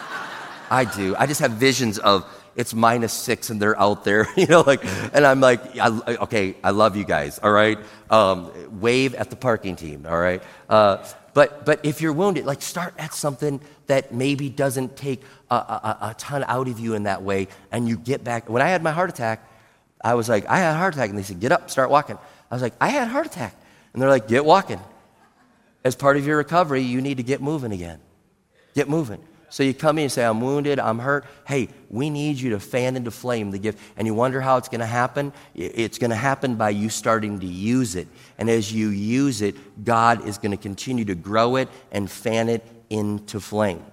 I 0.70 0.84
do. 0.84 1.16
I 1.18 1.26
just 1.26 1.40
have 1.40 1.52
visions 1.52 1.98
of 1.98 2.26
it's 2.56 2.74
minus 2.74 3.12
six 3.12 3.50
and 3.50 3.60
they're 3.60 3.78
out 3.80 4.04
there, 4.04 4.28
you 4.36 4.46
know, 4.46 4.60
like, 4.60 4.84
and 5.14 5.26
I'm 5.26 5.40
like, 5.40 5.78
I, 5.78 5.88
okay, 6.22 6.56
I 6.62 6.70
love 6.70 6.96
you 6.96 7.04
guys. 7.04 7.38
All 7.38 7.52
right. 7.52 7.78
Um, 8.10 8.50
wave 8.80 9.14
at 9.14 9.30
the 9.30 9.36
parking 9.36 9.76
team. 9.76 10.06
All 10.06 10.18
right. 10.18 10.42
Uh, 10.68 11.04
but, 11.34 11.64
but 11.64 11.84
if 11.84 12.00
you're 12.00 12.12
wounded, 12.12 12.44
like 12.44 12.60
start 12.60 12.94
at 12.98 13.14
something 13.14 13.60
that 13.86 14.12
maybe 14.12 14.48
doesn't 14.50 14.96
take 14.96 15.22
a, 15.50 15.54
a, 15.54 15.98
a, 16.10 16.14
ton 16.18 16.44
out 16.46 16.68
of 16.68 16.78
you 16.78 16.94
in 16.94 17.04
that 17.04 17.22
way, 17.22 17.48
and 17.70 17.88
you 17.88 17.96
get 17.96 18.22
back. 18.22 18.48
When 18.48 18.60
I 18.60 18.68
had 18.68 18.82
my 18.82 18.90
heart 18.90 19.10
attack, 19.10 19.48
I 20.02 20.14
was 20.14 20.28
like, 20.28 20.46
I 20.46 20.58
had 20.58 20.74
a 20.74 20.78
heart 20.78 20.94
attack, 20.94 21.10
and 21.10 21.18
they 21.18 21.22
said, 21.22 21.40
get 21.40 21.52
up, 21.52 21.70
start 21.70 21.90
walking. 21.90 22.18
I 22.50 22.54
was 22.54 22.62
like, 22.62 22.74
I 22.80 22.88
had 22.88 23.08
a 23.08 23.10
heart 23.10 23.26
attack. 23.26 23.54
And 23.92 24.02
they're 24.02 24.10
like, 24.10 24.28
get 24.28 24.44
walking. 24.44 24.80
As 25.84 25.96
part 25.96 26.16
of 26.16 26.26
your 26.26 26.36
recovery, 26.36 26.82
you 26.82 27.00
need 27.00 27.16
to 27.16 27.22
get 27.22 27.40
moving 27.40 27.72
again. 27.72 28.00
Get 28.74 28.88
moving. 28.88 29.22
So 29.52 29.62
you 29.62 29.74
come 29.74 29.98
in 29.98 30.04
and 30.04 30.12
say, 30.12 30.24
I'm 30.24 30.40
wounded, 30.40 30.78
I'm 30.80 30.98
hurt. 30.98 31.26
Hey, 31.46 31.68
we 31.90 32.08
need 32.08 32.40
you 32.40 32.52
to 32.52 32.58
fan 32.58 32.96
into 32.96 33.10
flame 33.10 33.50
the 33.50 33.58
gift. 33.58 33.78
And 33.98 34.06
you 34.06 34.14
wonder 34.14 34.40
how 34.40 34.56
it's 34.56 34.70
going 34.70 34.80
to 34.80 34.86
happen? 34.86 35.30
It's 35.54 35.98
going 35.98 36.08
to 36.08 36.16
happen 36.16 36.54
by 36.54 36.70
you 36.70 36.88
starting 36.88 37.38
to 37.40 37.46
use 37.46 37.94
it. 37.94 38.08
And 38.38 38.48
as 38.48 38.72
you 38.72 38.88
use 38.88 39.42
it, 39.42 39.84
God 39.84 40.26
is 40.26 40.38
going 40.38 40.52
to 40.52 40.56
continue 40.56 41.04
to 41.04 41.14
grow 41.14 41.56
it 41.56 41.68
and 41.90 42.10
fan 42.10 42.48
it 42.48 42.66
into 42.88 43.40
flame. 43.40 43.84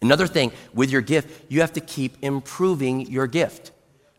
Another 0.00 0.26
thing 0.26 0.52
with 0.72 0.90
your 0.90 1.02
gift, 1.02 1.44
you 1.50 1.60
have 1.60 1.74
to 1.74 1.80
keep 1.82 2.16
improving 2.22 3.10
your 3.10 3.26
gift. 3.26 3.72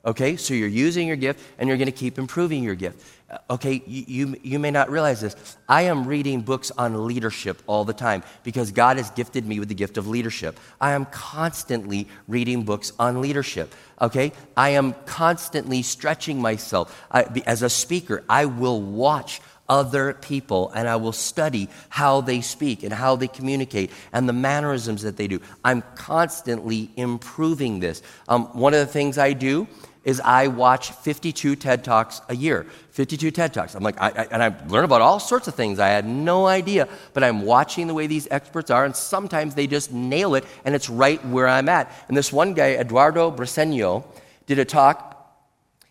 Okay, 0.05 0.35
so 0.35 0.53
you're 0.53 0.67
using 0.67 1.07
your 1.07 1.15
gift 1.15 1.39
and 1.57 1.69
you're 1.69 1.77
going 1.77 1.85
to 1.85 1.93
keep 1.93 2.19
improving 2.19 2.61
your 2.61 2.75
gift. 2.75 3.07
Uh, 3.29 3.37
okay, 3.51 3.81
you, 3.87 4.03
you, 4.05 4.35
you, 4.43 4.59
may 4.59 4.69
not 4.69 4.91
realize 4.91 5.21
this. 5.21 5.57
I 5.69 5.83
am 5.83 6.05
reading 6.05 6.41
books 6.41 6.71
on 6.71 7.07
leadership 7.07 7.61
all 7.67 7.85
the 7.85 7.93
time 7.93 8.21
because 8.43 8.73
God 8.73 8.97
has 8.97 9.09
gifted 9.11 9.45
me 9.45 9.59
with 9.59 9.69
the 9.69 9.75
gift 9.75 9.97
of 9.97 10.05
leadership. 10.05 10.59
I 10.81 10.91
am 10.91 11.05
constantly 11.05 12.09
reading 12.27 12.63
books 12.63 12.91
on 12.99 13.21
leadership. 13.21 13.73
Okay, 14.01 14.33
I 14.57 14.71
am 14.71 14.93
constantly 15.05 15.81
stretching 15.83 16.41
myself. 16.41 17.01
I, 17.09 17.23
as 17.45 17.61
a 17.61 17.69
speaker, 17.69 18.25
I 18.27 18.43
will 18.43 18.81
watch 18.81 19.39
other 19.69 20.15
people 20.15 20.69
and 20.75 20.89
I 20.89 20.97
will 20.97 21.13
study 21.13 21.69
how 21.87 22.19
they 22.19 22.41
speak 22.41 22.83
and 22.83 22.91
how 22.91 23.15
they 23.15 23.29
communicate 23.29 23.91
and 24.11 24.27
the 24.27 24.33
mannerisms 24.33 25.03
that 25.03 25.15
they 25.15 25.29
do. 25.29 25.39
I'm 25.63 25.81
constantly 25.95 26.91
improving 26.97 27.79
this. 27.79 28.01
Um, 28.27 28.47
one 28.47 28.73
of 28.73 28.81
the 28.81 28.91
things 28.91 29.17
I 29.17 29.31
do 29.31 29.67
is 30.03 30.19
I 30.19 30.47
watch 30.47 30.91
52 30.91 31.55
TED 31.55 31.83
Talks 31.83 32.21
a 32.27 32.35
year. 32.35 32.65
52 32.91 33.31
TED 33.31 33.53
Talks. 33.53 33.73
I'm 33.73 33.83
like, 33.83 33.99
I, 34.01 34.09
I, 34.09 34.27
and 34.31 34.43
I 34.43 34.53
learn 34.67 34.83
about 34.83 35.01
all 35.01 35.19
sorts 35.19 35.47
of 35.47 35.55
things 35.55 35.79
I 35.79 35.89
had 35.89 36.05
no 36.05 36.45
idea, 36.45 36.89
but 37.13 37.23
I'm 37.23 37.43
watching 37.43 37.87
the 37.87 37.93
way 37.93 38.07
these 38.07 38.27
experts 38.29 38.69
are, 38.69 38.83
and 38.83 38.95
sometimes 38.95 39.55
they 39.55 39.65
just 39.65 39.93
nail 39.93 40.35
it, 40.35 40.43
and 40.65 40.75
it's 40.75 40.89
right 40.89 41.23
where 41.27 41.47
I'm 41.47 41.69
at. 41.69 41.91
And 42.07 42.17
this 42.17 42.33
one 42.33 42.53
guy, 42.53 42.71
Eduardo 42.71 43.31
Briceño, 43.31 44.05
did 44.45 44.59
a 44.59 44.65
talk, 44.65 45.33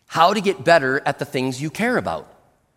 How 0.07 0.35
to 0.35 0.41
Get 0.41 0.63
Better 0.63 1.01
at 1.07 1.19
the 1.19 1.25
Things 1.25 1.61
You 1.61 1.71
Care 1.71 1.97
About. 1.97 2.29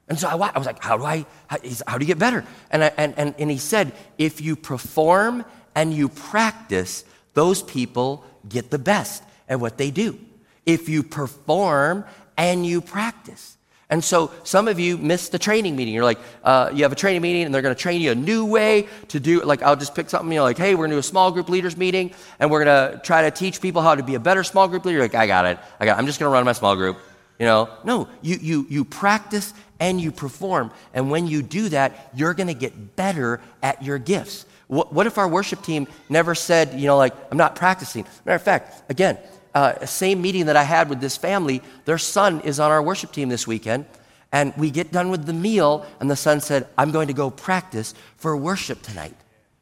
And 0.07 0.17
so 0.17 0.29
I, 0.29 0.51
I 0.53 0.57
was 0.57 0.65
like, 0.65 0.81
How 0.81 0.97
do 0.97 1.03
I, 1.03 1.25
how, 1.47 1.57
how 1.85 1.97
do 1.97 2.05
you 2.05 2.07
get 2.07 2.19
better? 2.19 2.45
And, 2.71 2.83
and, 2.97 3.13
and, 3.17 3.35
and 3.37 3.51
he 3.51 3.57
said, 3.57 3.91
If 4.17 4.39
you 4.39 4.55
perform 4.55 5.43
and 5.73 5.93
you 5.93 6.07
practice, 6.07 7.03
those 7.33 7.61
people 7.61 8.23
get 8.47 8.71
the 8.71 8.79
best 8.79 9.21
at 9.49 9.59
what 9.59 9.77
they 9.77 9.91
do 9.91 10.17
if 10.65 10.89
you 10.89 11.03
perform 11.03 12.05
and 12.37 12.65
you 12.65 12.81
practice. 12.81 13.57
And 13.89 14.03
so 14.03 14.31
some 14.43 14.67
of 14.67 14.79
you 14.79 14.97
missed 14.97 15.31
the 15.31 15.37
training 15.37 15.75
meeting. 15.75 15.93
You're 15.93 16.03
like, 16.03 16.17
uh, 16.43 16.71
you 16.73 16.83
have 16.83 16.91
a 16.91 16.95
training 16.95 17.21
meeting 17.21 17.43
and 17.43 17.53
they're 17.53 17.61
going 17.61 17.75
to 17.75 17.79
train 17.79 18.01
you 18.01 18.11
a 18.11 18.15
new 18.15 18.43
way 18.45 18.87
to 19.09 19.19
do, 19.19 19.41
like, 19.41 19.61
I'll 19.61 19.75
just 19.75 19.93
pick 19.93 20.09
something, 20.09 20.31
you 20.31 20.39
know, 20.39 20.43
like, 20.43 20.57
hey, 20.57 20.73
we're 20.73 20.87
going 20.87 20.89
to 20.89 20.95
do 20.95 20.99
a 20.99 21.03
small 21.03 21.31
group 21.31 21.49
leaders 21.49 21.77
meeting 21.77 22.11
and 22.39 22.49
we're 22.49 22.65
going 22.65 22.93
to 22.93 23.01
try 23.03 23.21
to 23.21 23.31
teach 23.31 23.61
people 23.61 23.83
how 23.83 23.93
to 23.93 24.01
be 24.01 24.15
a 24.15 24.19
better 24.19 24.43
small 24.43 24.67
group 24.67 24.85
leader. 24.85 24.97
You're 24.97 25.05
like, 25.05 25.15
I 25.15 25.27
got 25.27 25.45
it. 25.45 25.59
I 25.79 25.85
got 25.85 25.97
it. 25.97 25.99
I'm 25.99 26.07
just 26.07 26.19
going 26.19 26.29
to 26.29 26.33
run 26.33 26.43
my 26.45 26.53
small 26.53 26.75
group. 26.75 26.97
You 27.37 27.45
know, 27.45 27.69
no, 27.83 28.07
you, 28.21 28.37
you, 28.41 28.65
you 28.69 28.85
practice 28.85 29.53
and 29.79 30.01
you 30.01 30.11
perform. 30.11 30.71
And 30.93 31.11
when 31.11 31.27
you 31.27 31.43
do 31.43 31.69
that, 31.69 32.11
you're 32.15 32.33
going 32.33 32.47
to 32.47 32.53
get 32.53 32.95
better 32.95 33.39
at 33.61 33.83
your 33.83 33.99
gifts. 33.99 34.45
What, 34.67 34.93
what 34.93 35.05
if 35.05 35.17
our 35.19 35.27
worship 35.27 35.61
team 35.61 35.87
never 36.09 36.33
said, 36.33 36.79
you 36.79 36.87
know, 36.87 36.97
like, 36.97 37.13
I'm 37.29 37.37
not 37.37 37.55
practicing? 37.55 38.05
Matter 38.25 38.35
of 38.35 38.41
fact, 38.41 38.89
again, 38.89 39.19
uh, 39.55 39.85
same 39.85 40.21
meeting 40.21 40.45
that 40.47 40.57
I 40.57 40.63
had 40.63 40.89
with 40.89 40.99
this 40.99 41.17
family, 41.17 41.63
their 41.85 41.97
son 41.97 42.41
is 42.41 42.59
on 42.59 42.69
our 42.69 42.83
worship 42.83 43.11
team 43.11 43.29
this 43.29 43.47
weekend. 43.47 43.85
And 44.31 44.53
we 44.57 44.69
get 44.69 44.91
done 44.91 45.09
with 45.09 45.25
the 45.25 45.33
meal, 45.33 45.85
and 45.99 46.11
the 46.11 46.15
son 46.17 46.41
said, 46.41 46.67
I'm 46.77 46.91
going 46.91 47.07
to 47.07 47.13
go 47.13 47.29
practice 47.31 47.93
for 48.17 48.35
worship 48.35 48.81
tonight. 48.81 49.15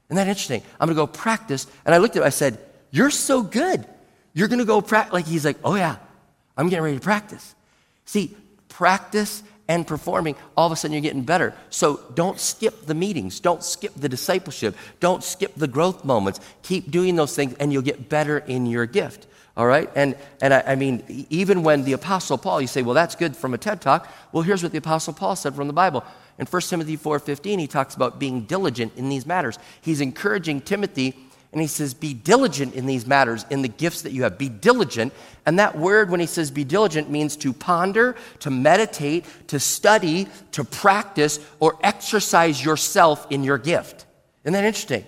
Isn't 0.07 0.15
that 0.15 0.27
interesting? 0.27 0.63
I'm 0.79 0.87
going 0.87 0.95
to 0.95 1.01
go 1.01 1.07
practice. 1.07 1.67
And 1.85 1.93
I 1.93 1.99
looked 1.99 2.15
at 2.15 2.23
him, 2.23 2.25
I 2.25 2.29
said, 2.29 2.57
You're 2.89 3.11
so 3.11 3.43
good. 3.43 3.85
You're 4.33 4.47
going 4.47 4.59
to 4.59 4.65
go 4.65 4.81
practice. 4.81 5.13
Like, 5.13 5.27
he's 5.27 5.45
like, 5.45 5.57
Oh, 5.63 5.75
yeah, 5.75 5.97
I'm 6.57 6.69
getting 6.69 6.83
ready 6.83 6.97
to 6.97 7.03
practice. 7.03 7.53
See, 8.05 8.35
practice 8.67 9.43
and 9.67 9.87
performing, 9.87 10.35
all 10.57 10.65
of 10.65 10.73
a 10.73 10.75
sudden 10.75 10.93
you're 10.93 11.01
getting 11.01 11.23
better. 11.23 11.53
So 11.69 12.01
don't 12.15 12.39
skip 12.39 12.85
the 12.85 12.93
meetings. 12.93 13.39
Don't 13.39 13.63
skip 13.63 13.93
the 13.95 14.09
discipleship. 14.09 14.75
Don't 14.99 15.23
skip 15.23 15.53
the 15.55 15.67
growth 15.67 16.03
moments. 16.03 16.39
Keep 16.63 16.91
doing 16.91 17.15
those 17.15 17.35
things, 17.35 17.53
and 17.59 17.71
you'll 17.71 17.81
get 17.81 18.09
better 18.09 18.39
in 18.39 18.65
your 18.65 18.85
gift. 18.85 19.27
All 19.55 19.67
right? 19.67 19.89
And, 19.95 20.15
and 20.41 20.53
I, 20.53 20.63
I, 20.67 20.75
mean, 20.75 21.27
even 21.29 21.61
when 21.63 21.83
the 21.83 21.93
Apostle 21.93 22.37
Paul, 22.37 22.61
you 22.61 22.67
say, 22.67 22.81
well, 22.81 22.95
that's 22.95 23.15
good 23.15 23.35
from 23.35 23.53
a 23.53 23.57
TED 23.57 23.81
Talk. 23.81 24.11
Well, 24.31 24.43
here's 24.43 24.63
what 24.63 24.71
the 24.71 24.79
Apostle 24.79 25.13
Paul 25.13 25.35
said 25.35 25.55
from 25.55 25.67
the 25.67 25.73
Bible. 25.73 26.03
In 26.39 26.47
1 26.47 26.61
Timothy 26.63 26.97
4.15, 26.97 27.59
he 27.59 27.67
talks 27.67 27.93
about 27.93 28.19
being 28.19 28.41
diligent 28.45 28.93
in 28.95 29.09
these 29.09 29.25
matters. 29.27 29.59
He's 29.81 30.01
encouraging 30.01 30.61
Timothy, 30.61 31.15
and 31.51 31.61
he 31.61 31.67
says, 31.67 31.93
be 31.93 32.15
diligent 32.15 32.73
in 32.73 32.87
these 32.87 33.05
matters, 33.05 33.45
in 33.51 33.61
the 33.61 33.67
gifts 33.67 34.01
that 34.01 34.11
you 34.11 34.23
have. 34.23 34.39
Be 34.39 34.49
diligent. 34.49 35.13
And 35.45 35.59
that 35.59 35.77
word, 35.77 36.09
when 36.09 36.19
he 36.19 36.25
says 36.25 36.49
be 36.49 36.63
diligent, 36.63 37.11
means 37.11 37.35
to 37.37 37.53
ponder, 37.53 38.15
to 38.39 38.49
meditate, 38.49 39.25
to 39.47 39.59
study, 39.59 40.27
to 40.53 40.63
practice, 40.63 41.39
or 41.59 41.77
exercise 41.83 42.65
yourself 42.65 43.27
in 43.29 43.43
your 43.43 43.59
gift. 43.59 44.07
Isn't 44.43 44.53
that 44.53 44.65
interesting? 44.65 45.05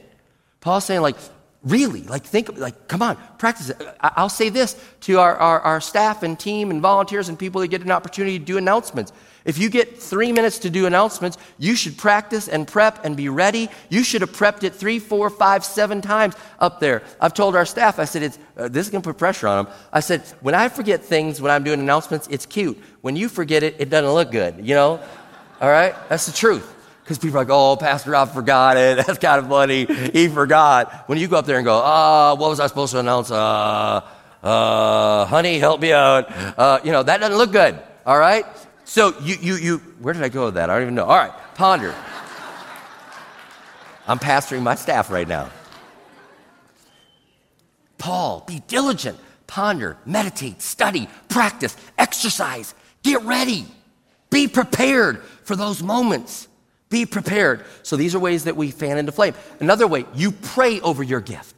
Paul's 0.62 0.86
saying, 0.86 1.01
like, 1.01 1.15
Really, 1.65 2.04
like 2.04 2.23
think, 2.23 2.60
like 2.60 2.88
come 2.88 3.01
on, 3.01 3.17
practice 3.39 3.71
it. 3.71 3.82
I'll 3.99 4.30
say 4.30 4.49
this 4.49 4.80
to 5.01 5.17
our, 5.17 5.36
our, 5.36 5.60
our, 5.62 5.82
staff 5.82 6.21
and 6.21 6.39
team 6.39 6.69
and 6.69 6.80
volunteers 6.80 7.28
and 7.28 7.39
people 7.39 7.60
that 7.62 7.69
get 7.69 7.82
an 7.82 7.89
opportunity 7.89 8.38
to 8.38 8.45
do 8.45 8.60
announcements. 8.60 9.12
If 9.45 9.58
you 9.58 9.71
get 9.71 9.97
three 9.97 10.32
minutes 10.32 10.60
to 10.60 10.69
do 10.69 10.86
announcements, 10.86 11.39
you 11.58 11.75
should 11.75 11.97
practice 11.97 12.47
and 12.47 12.67
prep 12.67 13.04
and 13.04 13.17
be 13.17 13.30
ready. 13.30 13.69
You 13.89 14.04
should 14.04 14.21
have 14.21 14.32
prepped 14.32 14.63
it 14.63 14.75
three, 14.75 14.99
four, 14.99 15.32
five, 15.32 15.65
seven 15.65 16.01
times 16.04 16.36
up 16.60 16.80
there. 16.80 17.01
I've 17.19 17.34
told 17.34 17.56
our 17.56 17.65
staff, 17.65 17.97
I 17.97 18.06
said, 18.06 18.21
it's, 18.21 18.38
uh, 18.58 18.67
this 18.67 18.86
is 18.86 18.91
going 18.91 19.01
to 19.01 19.10
put 19.10 19.17
pressure 19.17 19.47
on 19.47 19.65
them. 19.65 19.73
I 19.91 20.01
said, 20.01 20.21
when 20.41 20.54
I 20.54 20.69
forget 20.69 21.04
things 21.04 21.41
when 21.41 21.51
I'm 21.51 21.63
doing 21.63 21.80
announcements, 21.80 22.28
it's 22.30 22.45
cute. 22.45 22.78
When 23.01 23.15
you 23.15 23.28
forget 23.28 23.63
it, 23.63 23.75
it 23.80 23.89
doesn't 23.89 24.12
look 24.12 24.32
good, 24.32 24.63
you 24.63 24.75
know? 24.75 24.99
All 25.60 25.69
right? 25.69 25.95
That's 26.10 26.28
the 26.28 26.34
truth. 26.34 26.75
Because 27.06 27.20
people 27.20 27.38
are 27.38 27.41
like, 27.41 27.52
oh, 27.52 27.76
Pastor 27.76 28.15
I 28.15 28.26
forgot 28.26 28.78
it. 28.78 28.98
That's 29.06 29.20
kind 29.20 29.38
of 29.38 29.48
funny. 29.48 29.86
He 29.86 30.28
forgot. 30.28 31.08
When 31.08 31.20
you 31.20 31.28
go 31.28 31.38
up 31.38 31.46
there 31.46 31.58
and 31.58 31.63
go, 31.63 31.80
ah, 31.84 32.32
uh, 32.32 32.36
what 32.36 32.50
was 32.50 32.60
I 32.60 32.65
supposed 32.65 32.94
to 32.94 33.00
announce? 33.00 33.30
Uh, 33.30 34.02
uh, 34.41 35.26
honey, 35.26 35.60
help 35.60 35.82
me 35.82 35.94
out. 35.94 36.32
Uh, 36.58 36.80
you 36.84 36.91
know, 36.91 37.04
that 37.04 37.20
doesn't 37.20 37.38
look 37.38 37.52
good. 37.52 37.80
All 38.08 38.18
right? 38.18 38.44
So 38.86 39.13
you, 39.22 39.36
you, 39.39 39.56
you, 39.56 39.78
where 40.00 40.15
did 40.15 40.24
I 40.24 40.30
go 40.30 40.46
with 40.46 40.56
that? 40.56 40.72
I 40.72 40.74
don't 40.74 40.82
even 40.82 40.96
know. 40.96 41.06
All 41.06 41.15
right, 41.15 41.34
ponder. 41.54 41.94
I'm 44.08 44.18
pastoring 44.18 44.63
my 44.63 44.74
staff 44.74 45.12
right 45.12 45.28
now. 45.28 45.52
Paul, 48.00 48.44
be 48.48 48.63
diligent, 48.68 49.20
ponder, 49.46 49.98
meditate, 50.08 50.60
study, 50.60 51.08
practice, 51.30 51.78
exercise, 52.00 52.74
get 53.04 53.22
ready, 53.22 53.68
be 54.32 54.48
prepared 54.48 55.22
for 55.44 55.56
those 55.56 55.84
moments. 55.84 56.48
Be 56.95 57.05
prepared. 57.05 57.65
So 57.84 57.97
these 57.97 58.15
are 58.15 58.19
ways 58.19 58.45
that 58.45 58.55
we 58.55 58.71
fan 58.71 58.97
into 58.97 59.12
flame. 59.12 59.34
Another 59.60 59.86
way, 59.86 60.05
you 60.13 60.31
pray 60.31 60.79
over 60.79 61.03
your 61.03 61.19
gift. 61.19 61.55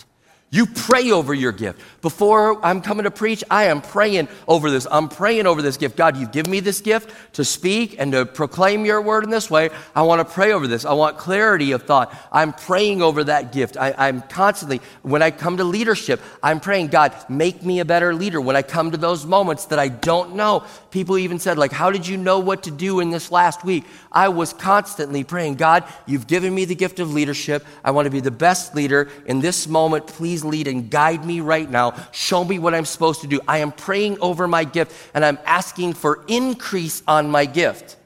You 0.49 0.65
pray 0.65 1.11
over 1.11 1.33
your 1.33 1.51
gift. 1.51 1.81
Before 2.01 2.65
I'm 2.65 2.81
coming 2.81 3.03
to 3.03 3.11
preach, 3.11 3.43
I 3.51 3.65
am 3.65 3.81
praying 3.81 4.29
over 4.47 4.71
this. 4.71 4.87
I'm 4.89 5.09
praying 5.09 5.45
over 5.45 5.61
this 5.61 5.75
gift. 5.75 5.97
God, 5.97 6.15
you've 6.15 6.31
given 6.31 6.49
me 6.49 6.61
this 6.61 6.79
gift 6.79 7.13
to 7.33 7.43
speak 7.43 7.97
and 7.99 8.13
to 8.13 8.25
proclaim 8.25 8.85
your 8.85 9.01
word 9.01 9.25
in 9.25 9.29
this 9.29 9.51
way. 9.51 9.71
I 9.93 10.03
want 10.03 10.25
to 10.25 10.33
pray 10.33 10.53
over 10.53 10.65
this. 10.65 10.85
I 10.85 10.93
want 10.93 11.17
clarity 11.17 11.73
of 11.73 11.83
thought. 11.83 12.15
I'm 12.31 12.53
praying 12.53 13.01
over 13.01 13.25
that 13.25 13.51
gift. 13.51 13.75
I, 13.75 14.07
am 14.07 14.21
constantly, 14.21 14.79
when 15.01 15.21
I 15.21 15.31
come 15.31 15.57
to 15.57 15.65
leadership, 15.65 16.21
I'm 16.41 16.61
praying, 16.61 16.87
God, 16.87 17.13
make 17.27 17.61
me 17.61 17.81
a 17.81 17.85
better 17.85 18.15
leader. 18.15 18.39
When 18.39 18.55
I 18.55 18.61
come 18.61 18.91
to 18.91 18.97
those 18.97 19.25
moments 19.25 19.65
that 19.65 19.79
I 19.79 19.89
don't 19.89 20.35
know, 20.35 20.63
people 20.91 21.17
even 21.17 21.39
said, 21.39 21.57
like, 21.57 21.73
how 21.73 21.91
did 21.91 22.07
you 22.07 22.15
know 22.15 22.39
what 22.39 22.63
to 22.63 22.71
do 22.71 23.01
in 23.01 23.09
this 23.09 23.31
last 23.31 23.65
week? 23.65 23.83
I 24.13 24.29
was 24.29 24.53
constantly 24.53 25.25
praying, 25.25 25.55
God, 25.55 25.83
you've 26.05 26.27
given 26.27 26.55
me 26.55 26.63
the 26.63 26.75
gift 26.75 27.01
of 27.01 27.13
leadership. 27.13 27.65
I 27.83 27.91
want 27.91 28.05
to 28.05 28.11
be 28.11 28.21
the 28.21 28.31
best 28.31 28.75
leader. 28.75 29.09
In 29.25 29.41
this 29.41 29.67
moment, 29.67 30.07
please 30.07 30.36
lead 30.43 30.67
and 30.67 30.89
guide 30.89 31.25
me 31.25 31.41
right 31.41 31.69
now. 31.69 31.95
Show 32.11 32.43
me 32.43 32.59
what 32.59 32.73
I'm 32.73 32.85
supposed 32.85 33.21
to 33.21 33.27
do. 33.27 33.39
I 33.47 33.59
am 33.59 33.71
praying 33.71 34.19
over 34.19 34.47
my 34.47 34.63
gift 34.63 34.93
and 35.13 35.23
I'm 35.23 35.39
asking 35.45 35.93
for 35.93 36.23
increase 36.27 37.03
on 37.07 37.29
my 37.29 37.45
gift. 37.45 37.97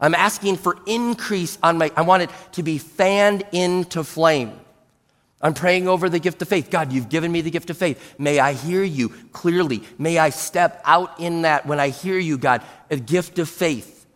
I'm 0.00 0.14
asking 0.14 0.56
for 0.56 0.78
increase 0.86 1.58
on 1.62 1.78
my, 1.78 1.90
I 1.96 2.02
want 2.02 2.24
it 2.24 2.30
to 2.52 2.62
be 2.62 2.78
fanned 2.78 3.44
into 3.52 4.04
flame. 4.04 4.60
I'm 5.40 5.54
praying 5.54 5.86
over 5.86 6.08
the 6.08 6.18
gift 6.18 6.40
of 6.42 6.48
faith. 6.48 6.70
God, 6.70 6.92
you've 6.92 7.08
given 7.08 7.30
me 7.30 7.40
the 7.40 7.50
gift 7.50 7.70
of 7.70 7.76
faith. 7.76 8.14
May 8.18 8.38
I 8.38 8.54
hear 8.54 8.82
you 8.82 9.10
clearly. 9.32 9.82
May 9.98 10.18
I 10.18 10.30
step 10.30 10.80
out 10.84 11.20
in 11.20 11.42
that 11.42 11.66
when 11.66 11.78
I 11.78 11.90
hear 11.90 12.18
you, 12.18 12.38
God, 12.38 12.62
a 12.90 12.96
gift 12.96 13.38
of 13.38 13.48
faith. 13.48 14.06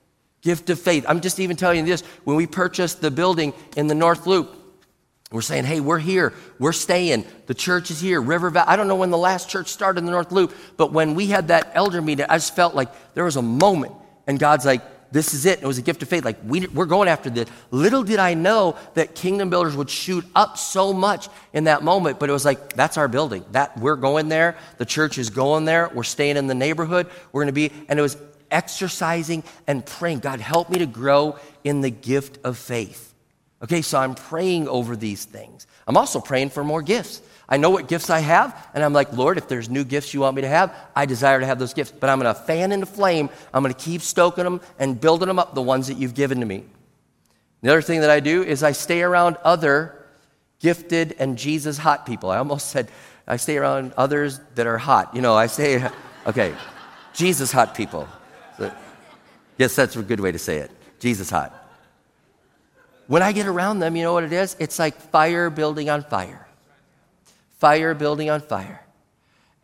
Gift 0.43 0.71
of 0.71 0.81
faith. 0.81 1.05
I'm 1.07 1.21
just 1.21 1.39
even 1.39 1.57
telling 1.57 1.81
you 1.81 1.85
this. 1.85 2.01
When 2.25 2.37
we 2.37 2.47
purchased 2.47 3.03
the 3.03 3.11
building 3.11 3.53
in 3.77 3.87
the 3.87 3.95
North 3.95 4.27
Loop, 4.27 4.57
we're 5.33 5.43
saying, 5.43 5.65
hey, 5.65 5.79
we're 5.79 5.99
here. 5.99 6.33
We're 6.59 6.73
staying. 6.73 7.25
The 7.47 7.55
church 7.55 7.93
is 7.93 8.01
here. 8.01 8.21
River 8.21 8.51
Valley. 8.51 8.67
I 8.67 8.75
don't 8.75 8.89
know 8.89 8.97
when 8.97 9.11
the 9.11 9.19
last 9.19 9.49
church 9.49 9.69
started 9.69 10.01
in 10.01 10.05
the 10.05 10.11
North 10.11 10.33
Loop, 10.33 10.53
but 10.77 10.93
when 10.93 11.15
we 11.15 11.29
had 11.29 11.49
that 11.49 11.71
elder 11.75 12.03
meeting, 12.03 12.27
I 12.29 12.37
just 12.37 12.57
felt 12.57 12.75
like 12.75 13.15
there 13.15 13.25
was 13.25 13.37
a 13.37 13.43
moment, 13.43 13.95
and 14.27 14.41
God's 14.41 14.67
like, 14.67 14.83
this 15.13 15.35
is 15.35 15.47
it. 15.47 15.63
It 15.63 15.67
was 15.67 15.79
a 15.79 15.83
gift 15.83 16.03
of 16.03 16.09
faith. 16.09 16.25
Like, 16.25 16.39
we, 16.45 16.67
we're 16.69 16.87
going 16.87 17.09
after 17.09 17.31
this. 17.31 17.49
Little 17.71 18.03
did 18.03 18.19
I 18.19 18.35
know 18.35 18.77
that 18.95 19.15
Kingdom 19.15 19.51
Builders 19.51 19.77
would 19.77 19.91
shoot 19.91 20.25
up 20.35 20.57
so 20.57 20.93
much 20.93 21.29
in 21.53 21.65
that 21.65 21.83
moment, 21.83 22.21
but 22.21 22.29
it 22.29 22.33
was 22.33 22.45
like, 22.45 22.75
that's 22.75 22.97
our 22.97 23.09
building. 23.09 23.45
That 23.53 23.77
We're 23.79 23.97
going 23.97 24.29
there. 24.29 24.57
The 24.79 24.85
church 24.85 25.19
is 25.19 25.31
going 25.31 25.65
there. 25.65 25.91
We're 25.95 26.05
staying 26.05 26.37
in 26.37 26.47
the 26.47 26.55
neighborhood. 26.55 27.09
We're 27.33 27.43
going 27.43 27.49
to 27.49 27.53
be, 27.53 27.73
and 27.89 27.99
it 27.99 28.03
was 28.03 28.17
exercising 28.51 29.43
and 29.67 29.85
praying, 29.85 30.21
God, 30.21 30.41
help 30.41 30.71
me 30.71 30.79
to 30.79 30.87
grow 30.87 31.39
in 31.65 31.81
the 31.81 31.91
gift 31.91 32.39
of 32.45 32.57
faith. 32.57 33.10
Okay, 33.63 33.83
so 33.83 33.99
I'm 33.99 34.15
praying 34.15 34.69
over 34.69 34.97
these 34.97 35.25
things. 35.25 35.67
I'm 35.87 35.97
also 35.97 36.21
praying 36.21 36.51
for 36.51 36.65
more 36.65 36.81
gifts. 36.81 37.21
I 37.49 37.57
know 37.57 37.71
what 37.71 37.89
gifts 37.89 38.09
I 38.11 38.21
have, 38.21 38.69
and 38.75 38.83
I'm 38.83 38.93
like, 38.93 39.13
Lord, 39.13 39.37
if 39.37 39.49
there's 39.49 39.69
new 39.69 39.85
gifts 39.85 40.15
you 40.15 40.21
want 40.21 40.37
me 40.37 40.43
to 40.43 40.49
have, 40.49 40.75
I 40.95 41.05
desire 41.05 41.41
to 41.41 41.47
have 41.47 41.59
those 41.59 41.75
gifts. 41.75 41.91
But 41.91 42.09
I'm 42.09 42.21
going 42.21 42.33
to 42.33 42.41
fan 42.41 42.73
into 42.73 42.87
flame. 42.87 43.29
I'm 43.53 43.63
going 43.63 43.75
to 43.75 43.81
keep 43.81 44.03
stoking 44.03 44.45
them 44.45 44.61
and 44.79 44.99
building 45.01 45.29
them 45.29 45.39
up, 45.39 45.55
the 45.55 45.63
ones 45.63 45.89
that 45.89 45.99
you've 45.99 46.15
given 46.15 46.41
to 46.41 46.47
me. 46.47 46.65
The 47.63 47.71
other 47.71 47.83
thing 47.83 48.01
that 48.01 48.11
I 48.11 48.21
do 48.21 48.43
is 48.43 48.63
I 48.63 48.73
stay 48.73 49.03
around 49.03 49.37
other 49.45 50.07
gifted 50.61 51.17
and 51.19 51.37
Jesus 51.37 51.77
hot 51.77 52.07
people. 52.07 52.31
I 52.31 52.39
almost 52.39 52.69
said 52.69 52.91
I 53.27 53.37
stay 53.37 53.59
around 53.59 53.93
others 53.97 54.41
that 54.55 54.67
are 54.67 54.79
hot. 54.79 55.15
You 55.15 55.21
know, 55.21 55.35
I 55.35 55.47
say, 55.47 55.87
okay, 56.27 56.55
Jesus 57.13 57.53
hot 57.53 57.75
people. 57.75 58.09
Yes, 59.59 59.77
that's 59.77 59.97
a 59.97 60.03
good 60.03 60.21
way 60.21 60.33
to 60.33 60.39
say 60.39 60.59
it. 60.59 60.71
Jesus 61.01 61.29
hot. 61.29 61.60
When 63.11 63.25
I 63.25 63.33
get 63.33 63.49
around 63.49 63.81
them, 63.81 63.97
you 63.97 64.05
know 64.05 64.13
what 64.13 64.23
it 64.23 64.33
is? 64.33 64.55
It's 64.61 64.79
like 64.79 64.95
fire 64.95 65.51
building 65.51 65.91
on 65.91 66.05
fire. 66.05 66.47
Fire 67.59 67.93
building 67.93 68.31
on 68.31 68.41
fire. 68.41 68.87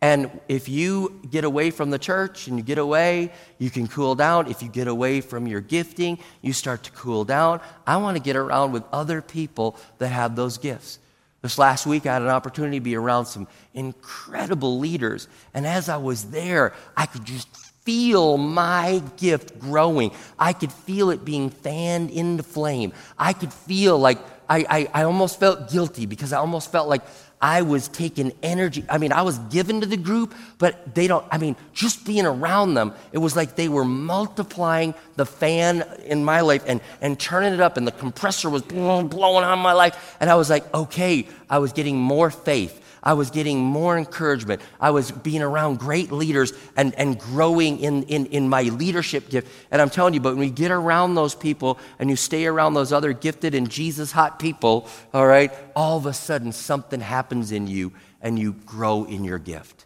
And 0.01 0.29
if 0.49 0.67
you 0.67 1.21
get 1.31 1.45
away 1.45 1.71
from 1.71 1.89
the 1.89 1.97
church 1.97 2.49
and 2.49 2.57
you 2.57 2.63
get 2.63 2.77
away, 2.77 3.31
you 3.57 3.69
can 3.69 3.87
cool 3.87 4.15
down. 4.15 4.51
If 4.51 4.61
you 4.61 4.67
get 4.67 4.89
away 4.89 5.21
from 5.21 5.47
your 5.47 5.61
gifting, 5.61 6.19
you 6.41 6.51
start 6.51 6.83
to 6.83 6.91
cool 6.91 7.23
down. 7.23 7.61
I 7.87 7.95
want 7.95 8.17
to 8.17 8.21
get 8.21 8.35
around 8.35 8.73
with 8.73 8.83
other 8.91 9.21
people 9.21 9.77
that 9.99 10.09
have 10.09 10.35
those 10.35 10.57
gifts. 10.57 10.99
This 11.41 11.57
last 11.57 11.87
week, 11.87 12.05
I 12.05 12.15
had 12.15 12.23
an 12.23 12.27
opportunity 12.27 12.79
to 12.79 12.83
be 12.83 12.97
around 12.97 13.27
some 13.27 13.47
incredible 13.73 14.77
leaders. 14.77 15.29
And 15.53 15.65
as 15.65 15.87
I 15.87 15.95
was 15.95 16.31
there, 16.31 16.73
I 16.97 17.05
could 17.05 17.23
just 17.23 17.47
feel 17.87 18.37
my 18.37 19.01
gift 19.15 19.57
growing. 19.61 20.11
I 20.37 20.51
could 20.51 20.73
feel 20.73 21.09
it 21.09 21.23
being 21.23 21.49
fanned 21.49 22.09
into 22.11 22.43
flame. 22.43 22.91
I 23.17 23.31
could 23.31 23.53
feel 23.53 23.97
like 23.97 24.17
I, 24.49 24.65
I, 24.69 25.01
I 25.01 25.03
almost 25.03 25.39
felt 25.39 25.71
guilty 25.71 26.05
because 26.05 26.33
I 26.33 26.39
almost 26.39 26.69
felt 26.69 26.89
like 26.89 27.01
I 27.41 27.61
was 27.61 27.87
taking 27.87 28.33
energy. 28.43 28.83
I 28.89 28.97
mean, 28.97 29.13
I 29.13 29.21
was 29.21 29.37
given 29.55 29.79
to 29.79 29.87
the 29.87 29.95
group, 29.95 30.35
but 30.57 30.95
they 30.95 31.07
don't, 31.07 31.25
I 31.31 31.37
mean, 31.37 31.55
just 31.73 32.05
being 32.05 32.25
around 32.25 32.73
them, 32.73 32.93
it 33.13 33.19
was 33.19 33.37
like 33.37 33.55
they 33.55 33.69
were 33.69 33.85
multiplying 33.85 34.93
the 35.15 35.25
fan 35.25 35.85
in 36.03 36.25
my 36.25 36.41
life 36.41 36.63
and, 36.67 36.81
and 36.99 37.17
turning 37.17 37.53
it 37.53 37.61
up, 37.61 37.77
and 37.77 37.87
the 37.87 37.93
compressor 37.93 38.49
was 38.49 38.63
blowing 38.63 39.45
on 39.45 39.59
my 39.59 39.73
life. 39.73 40.17
And 40.19 40.29
I 40.29 40.35
was 40.35 40.49
like, 40.49 40.73
okay, 40.73 41.25
I 41.49 41.59
was 41.59 41.71
getting 41.71 41.95
more 41.95 42.31
faith. 42.31 42.83
I 43.07 43.13
was 43.13 43.31
getting 43.31 43.59
more 43.59 43.97
encouragement. 43.97 44.61
I 44.81 44.89
was 44.89 45.11
being 45.11 45.41
around 45.41 45.79
great 45.79 46.11
leaders 46.11 46.51
and, 46.75 46.93
and 46.95 47.17
growing 47.17 47.79
in, 47.79 48.03
in, 48.03 48.25
in 48.25 48.49
my 48.49 48.63
leadership 48.63 49.29
gift. 49.29 49.49
And 49.71 49.81
I'm 49.81 49.89
telling 49.89 50.13
you, 50.13 50.19
but 50.19 50.35
when 50.35 50.49
you 50.49 50.53
get 50.53 50.71
around 50.71 51.15
those 51.15 51.33
people 51.33 51.79
and 51.99 52.09
you 52.09 52.17
stay 52.17 52.47
around 52.47 52.73
those 52.73 52.91
other 52.91 53.13
gifted 53.13 53.55
and 53.55 53.69
Jesus 53.69 54.11
hot 54.11 54.39
people, 54.39 54.89
all 55.13 55.25
right, 55.25 55.53
all 55.73 55.97
of 55.97 56.05
a 56.05 56.11
sudden 56.11 56.51
something 56.51 56.99
happens 56.99 57.53
in 57.53 57.65
you 57.65 57.93
and 58.21 58.37
you 58.37 58.51
grow 58.51 59.05
in 59.05 59.23
your 59.23 59.39
gift. 59.39 59.85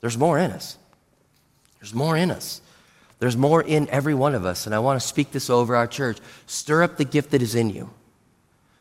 There's 0.00 0.18
more 0.18 0.36
in 0.36 0.50
us. 0.50 0.78
There's 1.78 1.94
more 1.94 2.16
in 2.16 2.32
us. 2.32 2.60
There's 3.20 3.36
more 3.36 3.62
in 3.62 3.88
every 3.88 4.14
one 4.14 4.34
of 4.34 4.44
us. 4.44 4.66
And 4.66 4.74
I 4.74 4.80
want 4.80 5.00
to 5.00 5.06
speak 5.06 5.30
this 5.30 5.48
over 5.48 5.76
our 5.76 5.86
church. 5.86 6.18
Stir 6.46 6.82
up 6.82 6.96
the 6.96 7.04
gift 7.04 7.30
that 7.30 7.40
is 7.40 7.54
in 7.54 7.70
you. 7.70 7.90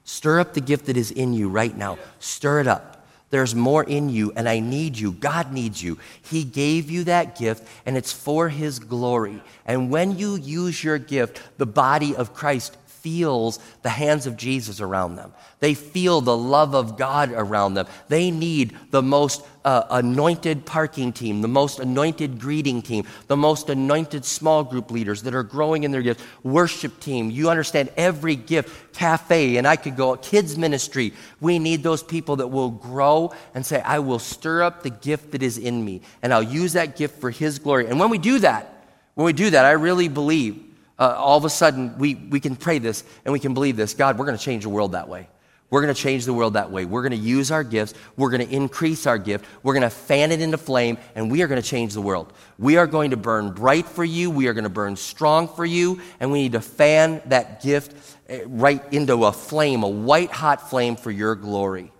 Stir 0.04 0.40
up 0.40 0.56
the 0.56 0.62
gift 0.62 0.88
that 0.88 0.98
is 0.98 1.12
in 1.12 1.34
you 1.34 1.48
right 1.48 1.78
now. 1.78 2.00
Stir 2.18 2.62
it 2.62 2.68
up. 2.68 2.95
There's 3.36 3.54
more 3.54 3.84
in 3.84 4.08
you, 4.08 4.32
and 4.38 4.48
I 4.48 4.62
need 4.62 4.98
you. 4.98 5.12
God 5.12 5.52
needs 5.52 5.84
you. 5.84 6.00
He 6.22 6.46
gave 6.46 6.90
you 6.90 7.04
that 7.04 7.38
gift, 7.38 7.68
and 7.86 7.98
it's 7.98 8.14
for 8.14 8.48
His 8.48 8.80
glory. 8.80 9.44
And 9.66 9.92
when 9.92 10.18
you 10.18 10.38
use 10.38 10.82
your 10.82 10.98
gift, 10.98 11.42
the 11.58 11.66
body 11.66 12.16
of 12.16 12.34
Christ 12.34 12.78
feels 13.06 13.60
the 13.84 13.90
hands 13.90 14.26
of 14.26 14.36
Jesus 14.36 14.82
around 14.82 15.16
them. 15.16 15.32
They 15.60 15.76
feel 15.76 16.22
the 16.22 16.36
love 16.36 16.74
of 16.74 16.98
God 16.98 17.32
around 17.32 17.76
them. 17.76 17.86
They 18.08 18.32
need 18.32 18.76
the 18.90 19.04
most 19.04 19.46
uh, 19.64 19.84
anointed 19.92 20.66
parking 20.66 21.14
team, 21.14 21.44
the 21.44 21.48
most 21.48 21.80
anointed 21.80 22.40
greeting 22.40 22.82
team, 22.82 23.06
the 23.28 23.38
most 23.38 23.70
anointed 23.70 24.26
small 24.26 24.64
group 24.64 24.90
leaders 24.90 25.22
that 25.22 25.36
are 25.36 25.44
growing 25.44 25.84
in 25.84 25.92
their 25.92 26.02
gifts, 26.02 26.24
worship 26.42 27.00
team. 27.00 27.30
You 27.30 27.52
understand 27.52 27.90
every 27.96 28.36
gift, 28.36 28.96
cafe, 28.96 29.58
and 29.58 29.68
I 29.68 29.76
could 29.76 29.96
go 29.96 30.16
kids 30.16 30.58
ministry. 30.58 31.14
We 31.40 31.60
need 31.60 31.84
those 31.84 32.02
people 32.02 32.38
that 32.38 32.48
will 32.48 32.72
grow 32.72 33.36
and 33.54 33.64
say, 33.64 33.82
I 33.82 34.00
will 34.00 34.18
stir 34.18 34.64
up 34.64 34.82
the 34.82 34.90
gift 34.90 35.34
that 35.34 35.44
is 35.44 35.60
in 35.60 35.86
me, 35.86 36.02
and 36.24 36.34
I'll 36.34 36.42
use 36.42 36.74
that 36.74 36.96
gift 36.96 37.22
for 37.22 37.30
His 37.30 37.60
glory. 37.60 37.86
And 37.86 38.00
when 38.00 38.10
we 38.10 38.18
do 38.18 38.40
that, 38.40 38.72
when 39.14 39.26
we 39.26 39.34
do 39.34 39.52
that, 39.52 39.64
I 39.64 39.74
really 39.74 40.08
believe 40.08 40.64
uh, 41.00 41.16
all 41.18 41.38
of 41.38 41.46
a 41.46 41.50
sudden 41.50 41.98
we, 41.98 42.16
we 42.16 42.40
can 42.40 42.56
pray 42.56 42.80
this 42.80 43.04
and 43.24 43.34
we 43.34 43.40
can 43.40 43.54
believe 43.54 43.76
this 43.76 43.94
God, 43.94 44.18
we're 44.18 44.26
going 44.26 44.38
to 44.38 44.44
change 44.44 44.64
the 44.64 44.70
world 44.70 44.94
that 44.94 45.10
way. 45.10 45.28
We're 45.72 45.82
going 45.82 45.94
to 45.94 46.00
change 46.00 46.26
the 46.26 46.34
world 46.34 46.54
that 46.54 46.72
way. 46.72 46.86
We're 46.86 47.02
going 47.02 47.20
to 47.20 47.28
use 47.28 47.52
our 47.52 47.64
gifts. 47.64 47.96
We're 48.16 48.30
going 48.30 48.48
to 48.48 48.56
increase 48.56 49.08
our 49.08 49.18
gift. 49.18 49.46
We're 49.64 49.74
going 49.74 49.82
to 49.82 49.90
fan 49.90 50.32
it 50.32 50.40
into 50.40 50.60
flame, 50.60 50.98
and 51.16 51.32
we 51.32 51.42
are 51.42 51.48
going 51.48 51.62
to 51.62 51.68
change 51.68 51.94
the 51.94 52.02
world. 52.02 52.32
We 52.60 52.78
are 52.78 52.86
going 52.86 53.12
to 53.12 53.18
burn 53.18 53.52
bright 53.52 53.88
for 53.88 54.06
you. 54.06 54.30
We 54.30 54.48
are 54.48 54.54
going 54.54 54.66
to 54.66 54.70
burn 54.70 54.96
strong 54.96 55.48
for 55.48 55.66
you, 55.66 56.02
and 56.20 56.32
we 56.32 56.44
need 56.44 56.52
to 56.52 56.62
fan 56.62 57.22
that 57.26 57.64
gift 57.64 58.18
eh, 58.30 58.44
right 58.46 58.82
into 58.94 59.26
a 59.26 59.32
flame, 59.32 59.82
a 59.82 59.90
white 59.90 60.32
hot 60.32 60.70
flame 60.70 60.96
for 60.96 61.10
your 61.10 61.34
glory. 61.34 61.92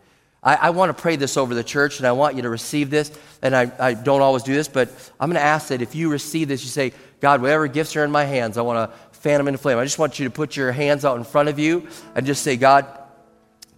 I, 0.46 0.56
I 0.56 0.70
want 0.70 0.96
to 0.96 1.02
pray 1.02 1.16
this 1.16 1.36
over 1.36 1.56
the 1.56 1.64
church, 1.64 1.98
and 1.98 2.08
I 2.08 2.12
want 2.12 2.36
you 2.36 2.44
to 2.44 2.50
receive 2.50 2.90
this. 2.90 3.12
And 3.42 3.56
I, 3.56 3.72
I 3.80 3.94
don't 3.96 4.22
always 4.22 4.44
do 4.44 4.54
this, 4.54 4.68
but 4.68 4.90
I'm 5.20 5.30
going 5.30 5.42
to 5.42 5.46
ask 5.46 5.70
that 5.70 5.82
if 5.82 5.96
you 5.96 6.10
receive 6.10 6.48
this, 6.48 6.64
you 6.64 6.70
say, 6.70 6.94
God, 7.20 7.42
whatever 7.42 7.68
gifts 7.68 7.96
are 7.96 8.06
in 8.06 8.12
my 8.12 8.24
hands, 8.24 8.58
I 8.58 8.62
want 8.62 8.92
to 8.92 8.98
fan 9.18 9.40
them 9.40 9.48
into 9.48 9.58
flame. 9.58 9.80
I 9.80 9.84
just 9.84 9.98
want 9.98 10.20
you 10.20 10.26
to 10.26 10.32
put 10.32 10.56
your 10.56 10.72
hands 10.72 11.04
out 11.04 11.18
in 11.18 11.24
front 11.24 11.50
of 11.50 11.58
you 11.58 11.88
and 12.14 12.26
just 12.26 12.44
say, 12.44 12.56
God, 12.58 12.86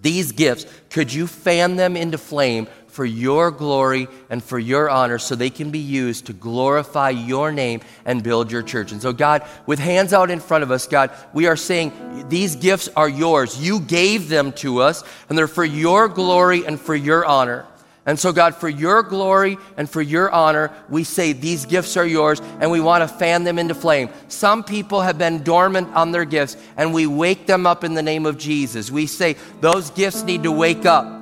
these 0.01 0.33
gifts, 0.33 0.65
could 0.89 1.11
you 1.11 1.25
fan 1.25 1.75
them 1.75 1.95
into 1.95 2.17
flame 2.17 2.67
for 2.97 3.05
your 3.05 3.51
glory 3.51 4.07
and 4.31 4.43
for 4.43 4.57
your 4.57 4.89
honor 4.89 5.19
so 5.19 5.35
they 5.35 5.51
can 5.51 5.69
be 5.69 5.77
used 5.77 6.25
to 6.25 6.33
glorify 6.33 7.11
your 7.11 7.51
name 7.51 7.79
and 8.05 8.23
build 8.23 8.51
your 8.51 8.63
church. 8.63 8.91
And 8.91 8.99
so, 8.99 9.13
God, 9.13 9.47
with 9.67 9.77
hands 9.77 10.13
out 10.13 10.31
in 10.31 10.39
front 10.39 10.63
of 10.63 10.71
us, 10.71 10.87
God, 10.87 11.11
we 11.31 11.45
are 11.45 11.55
saying 11.55 11.91
these 12.27 12.55
gifts 12.55 12.89
are 12.95 13.07
yours. 13.07 13.61
You 13.61 13.81
gave 13.81 14.29
them 14.29 14.51
to 14.53 14.81
us, 14.81 15.03
and 15.29 15.37
they're 15.37 15.47
for 15.47 15.63
your 15.63 16.07
glory 16.07 16.65
and 16.65 16.81
for 16.81 16.95
your 16.95 17.23
honor. 17.23 17.67
And 18.07 18.17
so, 18.17 18.31
God, 18.31 18.55
for 18.55 18.67
your 18.67 19.03
glory 19.03 19.59
and 19.77 19.87
for 19.87 20.01
your 20.01 20.31
honor, 20.31 20.71
we 20.89 21.03
say 21.03 21.33
these 21.33 21.67
gifts 21.67 21.97
are 21.97 22.05
yours 22.05 22.41
and 22.61 22.71
we 22.71 22.81
want 22.81 23.03
to 23.03 23.07
fan 23.07 23.43
them 23.43 23.59
into 23.59 23.75
flame. 23.75 24.09
Some 24.27 24.63
people 24.63 25.01
have 25.01 25.19
been 25.19 25.43
dormant 25.43 25.93
on 25.93 26.13
their 26.13 26.25
gifts 26.25 26.57
and 26.77 26.95
we 26.95 27.05
wake 27.05 27.45
them 27.45 27.67
up 27.67 27.83
in 27.83 27.93
the 27.93 28.01
name 28.01 28.25
of 28.25 28.37
Jesus. 28.39 28.89
We 28.89 29.05
say 29.05 29.35
those 29.59 29.91
gifts 29.91 30.23
need 30.23 30.43
to 30.43 30.51
wake 30.53 30.85
up. 30.85 31.16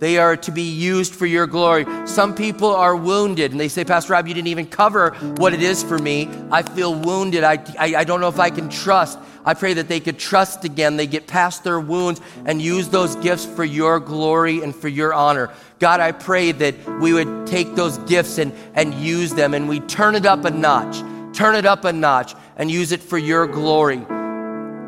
They 0.00 0.16
are 0.16 0.34
to 0.38 0.50
be 0.50 0.62
used 0.62 1.14
for 1.14 1.26
your 1.26 1.46
glory. 1.46 1.84
Some 2.06 2.34
people 2.34 2.74
are 2.74 2.96
wounded 2.96 3.52
and 3.52 3.60
they 3.60 3.68
say, 3.68 3.84
Pastor 3.84 4.14
Rob, 4.14 4.26
you 4.26 4.32
didn't 4.32 4.48
even 4.48 4.66
cover 4.66 5.10
what 5.36 5.52
it 5.52 5.62
is 5.62 5.82
for 5.82 5.98
me. 5.98 6.28
I 6.50 6.62
feel 6.62 6.94
wounded. 6.94 7.44
I, 7.44 7.62
I, 7.78 7.94
I, 7.96 8.04
don't 8.04 8.22
know 8.22 8.28
if 8.28 8.40
I 8.40 8.48
can 8.48 8.70
trust. 8.70 9.18
I 9.44 9.52
pray 9.52 9.74
that 9.74 9.88
they 9.88 10.00
could 10.00 10.18
trust 10.18 10.64
again. 10.64 10.96
They 10.96 11.06
get 11.06 11.26
past 11.26 11.64
their 11.64 11.78
wounds 11.78 12.22
and 12.46 12.62
use 12.62 12.88
those 12.88 13.14
gifts 13.16 13.44
for 13.44 13.62
your 13.62 14.00
glory 14.00 14.62
and 14.62 14.74
for 14.74 14.88
your 14.88 15.12
honor. 15.12 15.50
God, 15.78 16.00
I 16.00 16.12
pray 16.12 16.52
that 16.52 16.74
we 16.98 17.12
would 17.12 17.46
take 17.46 17.74
those 17.74 17.98
gifts 17.98 18.38
and, 18.38 18.54
and 18.74 18.94
use 18.94 19.34
them 19.34 19.52
and 19.52 19.68
we 19.68 19.80
turn 19.80 20.14
it 20.14 20.24
up 20.24 20.46
a 20.46 20.50
notch, 20.50 21.00
turn 21.36 21.56
it 21.56 21.66
up 21.66 21.84
a 21.84 21.92
notch 21.92 22.34
and 22.56 22.70
use 22.70 22.92
it 22.92 23.02
for 23.02 23.18
your 23.18 23.46
glory. 23.46 24.06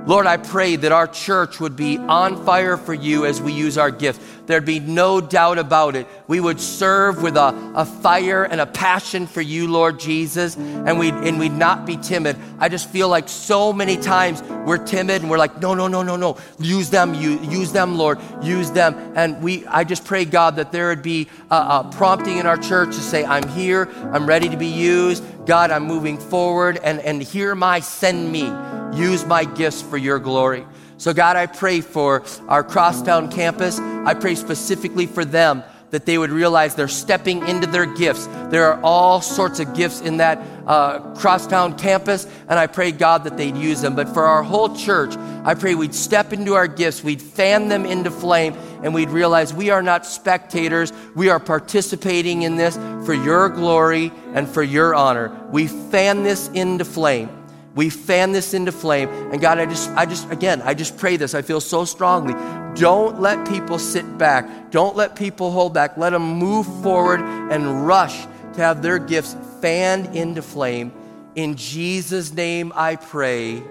Lord, 0.04 0.26
I 0.26 0.36
pray 0.36 0.74
that 0.76 0.90
our 0.90 1.06
church 1.06 1.60
would 1.60 1.76
be 1.76 1.96
on 1.96 2.44
fire 2.44 2.76
for 2.76 2.92
you 2.92 3.24
as 3.24 3.40
we 3.40 3.52
use 3.52 3.78
our 3.78 3.92
gift. 3.92 4.20
There'd 4.48 4.64
be 4.64 4.80
no 4.80 5.20
doubt 5.20 5.58
about 5.58 5.94
it. 5.94 6.08
We 6.26 6.40
would 6.40 6.60
serve 6.60 7.22
with 7.22 7.36
a, 7.36 7.72
a 7.76 7.84
fire 7.84 8.42
and 8.42 8.60
a 8.60 8.66
passion 8.66 9.28
for 9.28 9.40
you, 9.40 9.68
Lord 9.68 10.00
Jesus, 10.00 10.56
and 10.56 10.98
we'd, 10.98 11.14
and 11.14 11.38
we'd 11.38 11.52
not 11.52 11.86
be 11.86 11.96
timid. 11.96 12.36
I 12.58 12.68
just 12.68 12.88
feel 12.90 13.08
like 13.08 13.28
so 13.28 13.72
many 13.72 13.96
times 13.96 14.42
we're 14.66 14.84
timid 14.84 15.22
and 15.22 15.30
we're 15.30 15.38
like, 15.38 15.60
no, 15.60 15.74
no, 15.74 15.86
no, 15.86 16.02
no, 16.02 16.16
no. 16.16 16.36
Use 16.58 16.90
them, 16.90 17.14
you, 17.14 17.38
use 17.40 17.70
them, 17.70 17.96
Lord, 17.96 18.18
use 18.42 18.72
them. 18.72 19.12
And 19.14 19.40
we, 19.40 19.64
I 19.66 19.84
just 19.84 20.04
pray, 20.04 20.24
God, 20.24 20.56
that 20.56 20.72
there 20.72 20.88
would 20.88 21.02
be 21.02 21.28
a, 21.48 21.54
a 21.54 21.90
prompting 21.92 22.38
in 22.38 22.46
our 22.46 22.58
church 22.58 22.96
to 22.96 23.00
say, 23.00 23.24
I'm 23.24 23.46
here, 23.50 23.88
I'm 24.12 24.26
ready 24.26 24.48
to 24.48 24.56
be 24.56 24.66
used. 24.66 25.22
God, 25.46 25.70
I'm 25.70 25.84
moving 25.84 26.18
forward, 26.18 26.78
and, 26.84 27.00
and 27.00 27.22
hear 27.22 27.54
my 27.54 27.80
send 27.80 28.30
me. 28.30 28.52
Use 28.92 29.24
my 29.24 29.44
gifts 29.44 29.82
for 29.82 29.96
your 29.96 30.18
glory. 30.18 30.66
So, 30.98 31.12
God, 31.12 31.36
I 31.36 31.46
pray 31.46 31.80
for 31.80 32.22
our 32.46 32.62
Crosstown 32.62 33.30
campus. 33.30 33.78
I 33.78 34.14
pray 34.14 34.34
specifically 34.34 35.06
for 35.06 35.24
them 35.24 35.64
that 35.92 36.06
they 36.06 36.16
would 36.16 36.30
realize 36.30 36.74
they're 36.74 36.88
stepping 36.88 37.46
into 37.46 37.66
their 37.66 37.86
gifts. 37.86 38.26
There 38.48 38.72
are 38.72 38.80
all 38.82 39.20
sorts 39.20 39.60
of 39.60 39.74
gifts 39.74 40.00
in 40.00 40.16
that 40.16 40.38
uh, 40.66 41.00
Crosstown 41.14 41.76
campus, 41.76 42.26
and 42.48 42.58
I 42.58 42.66
pray, 42.66 42.92
God, 42.92 43.24
that 43.24 43.36
they'd 43.36 43.56
use 43.56 43.82
them. 43.82 43.94
But 43.94 44.08
for 44.08 44.24
our 44.24 44.42
whole 44.42 44.74
church, 44.74 45.16
I 45.44 45.54
pray 45.54 45.74
we'd 45.74 45.94
step 45.94 46.32
into 46.32 46.54
our 46.54 46.66
gifts, 46.66 47.04
we'd 47.04 47.20
fan 47.20 47.68
them 47.68 47.84
into 47.84 48.10
flame, 48.10 48.54
and 48.82 48.94
we'd 48.94 49.10
realize 49.10 49.52
we 49.52 49.68
are 49.68 49.82
not 49.82 50.06
spectators. 50.06 50.92
We 51.14 51.28
are 51.28 51.40
participating 51.40 52.42
in 52.42 52.56
this 52.56 52.76
for 53.04 53.12
your 53.12 53.50
glory 53.50 54.12
and 54.34 54.48
for 54.48 54.62
your 54.62 54.94
honor. 54.94 55.30
We 55.50 55.66
fan 55.66 56.22
this 56.22 56.48
into 56.48 56.86
flame. 56.86 57.41
We 57.74 57.88
fan 57.90 58.32
this 58.32 58.54
into 58.54 58.72
flame. 58.72 59.08
And 59.08 59.40
God, 59.40 59.58
I 59.58 59.66
just, 59.66 59.90
I 59.90 60.04
just, 60.06 60.30
again, 60.30 60.60
I 60.62 60.74
just 60.74 60.98
pray 60.98 61.16
this. 61.16 61.34
I 61.34 61.42
feel 61.42 61.60
so 61.60 61.84
strongly. 61.84 62.34
Don't 62.74 63.20
let 63.20 63.48
people 63.48 63.78
sit 63.78 64.18
back. 64.18 64.70
Don't 64.70 64.96
let 64.96 65.16
people 65.16 65.50
hold 65.50 65.72
back. 65.74 65.96
Let 65.96 66.10
them 66.10 66.22
move 66.22 66.66
forward 66.82 67.20
and 67.20 67.86
rush 67.86 68.22
to 68.54 68.60
have 68.60 68.82
their 68.82 68.98
gifts 68.98 69.36
fanned 69.60 70.14
into 70.14 70.42
flame. 70.42 70.92
In 71.34 71.56
Jesus' 71.56 72.32
name 72.32 72.72
I 72.74 72.96
pray. 72.96 73.62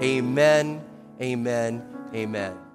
Amen, 0.00 0.80
amen, 1.20 1.82
amen. 2.14 2.69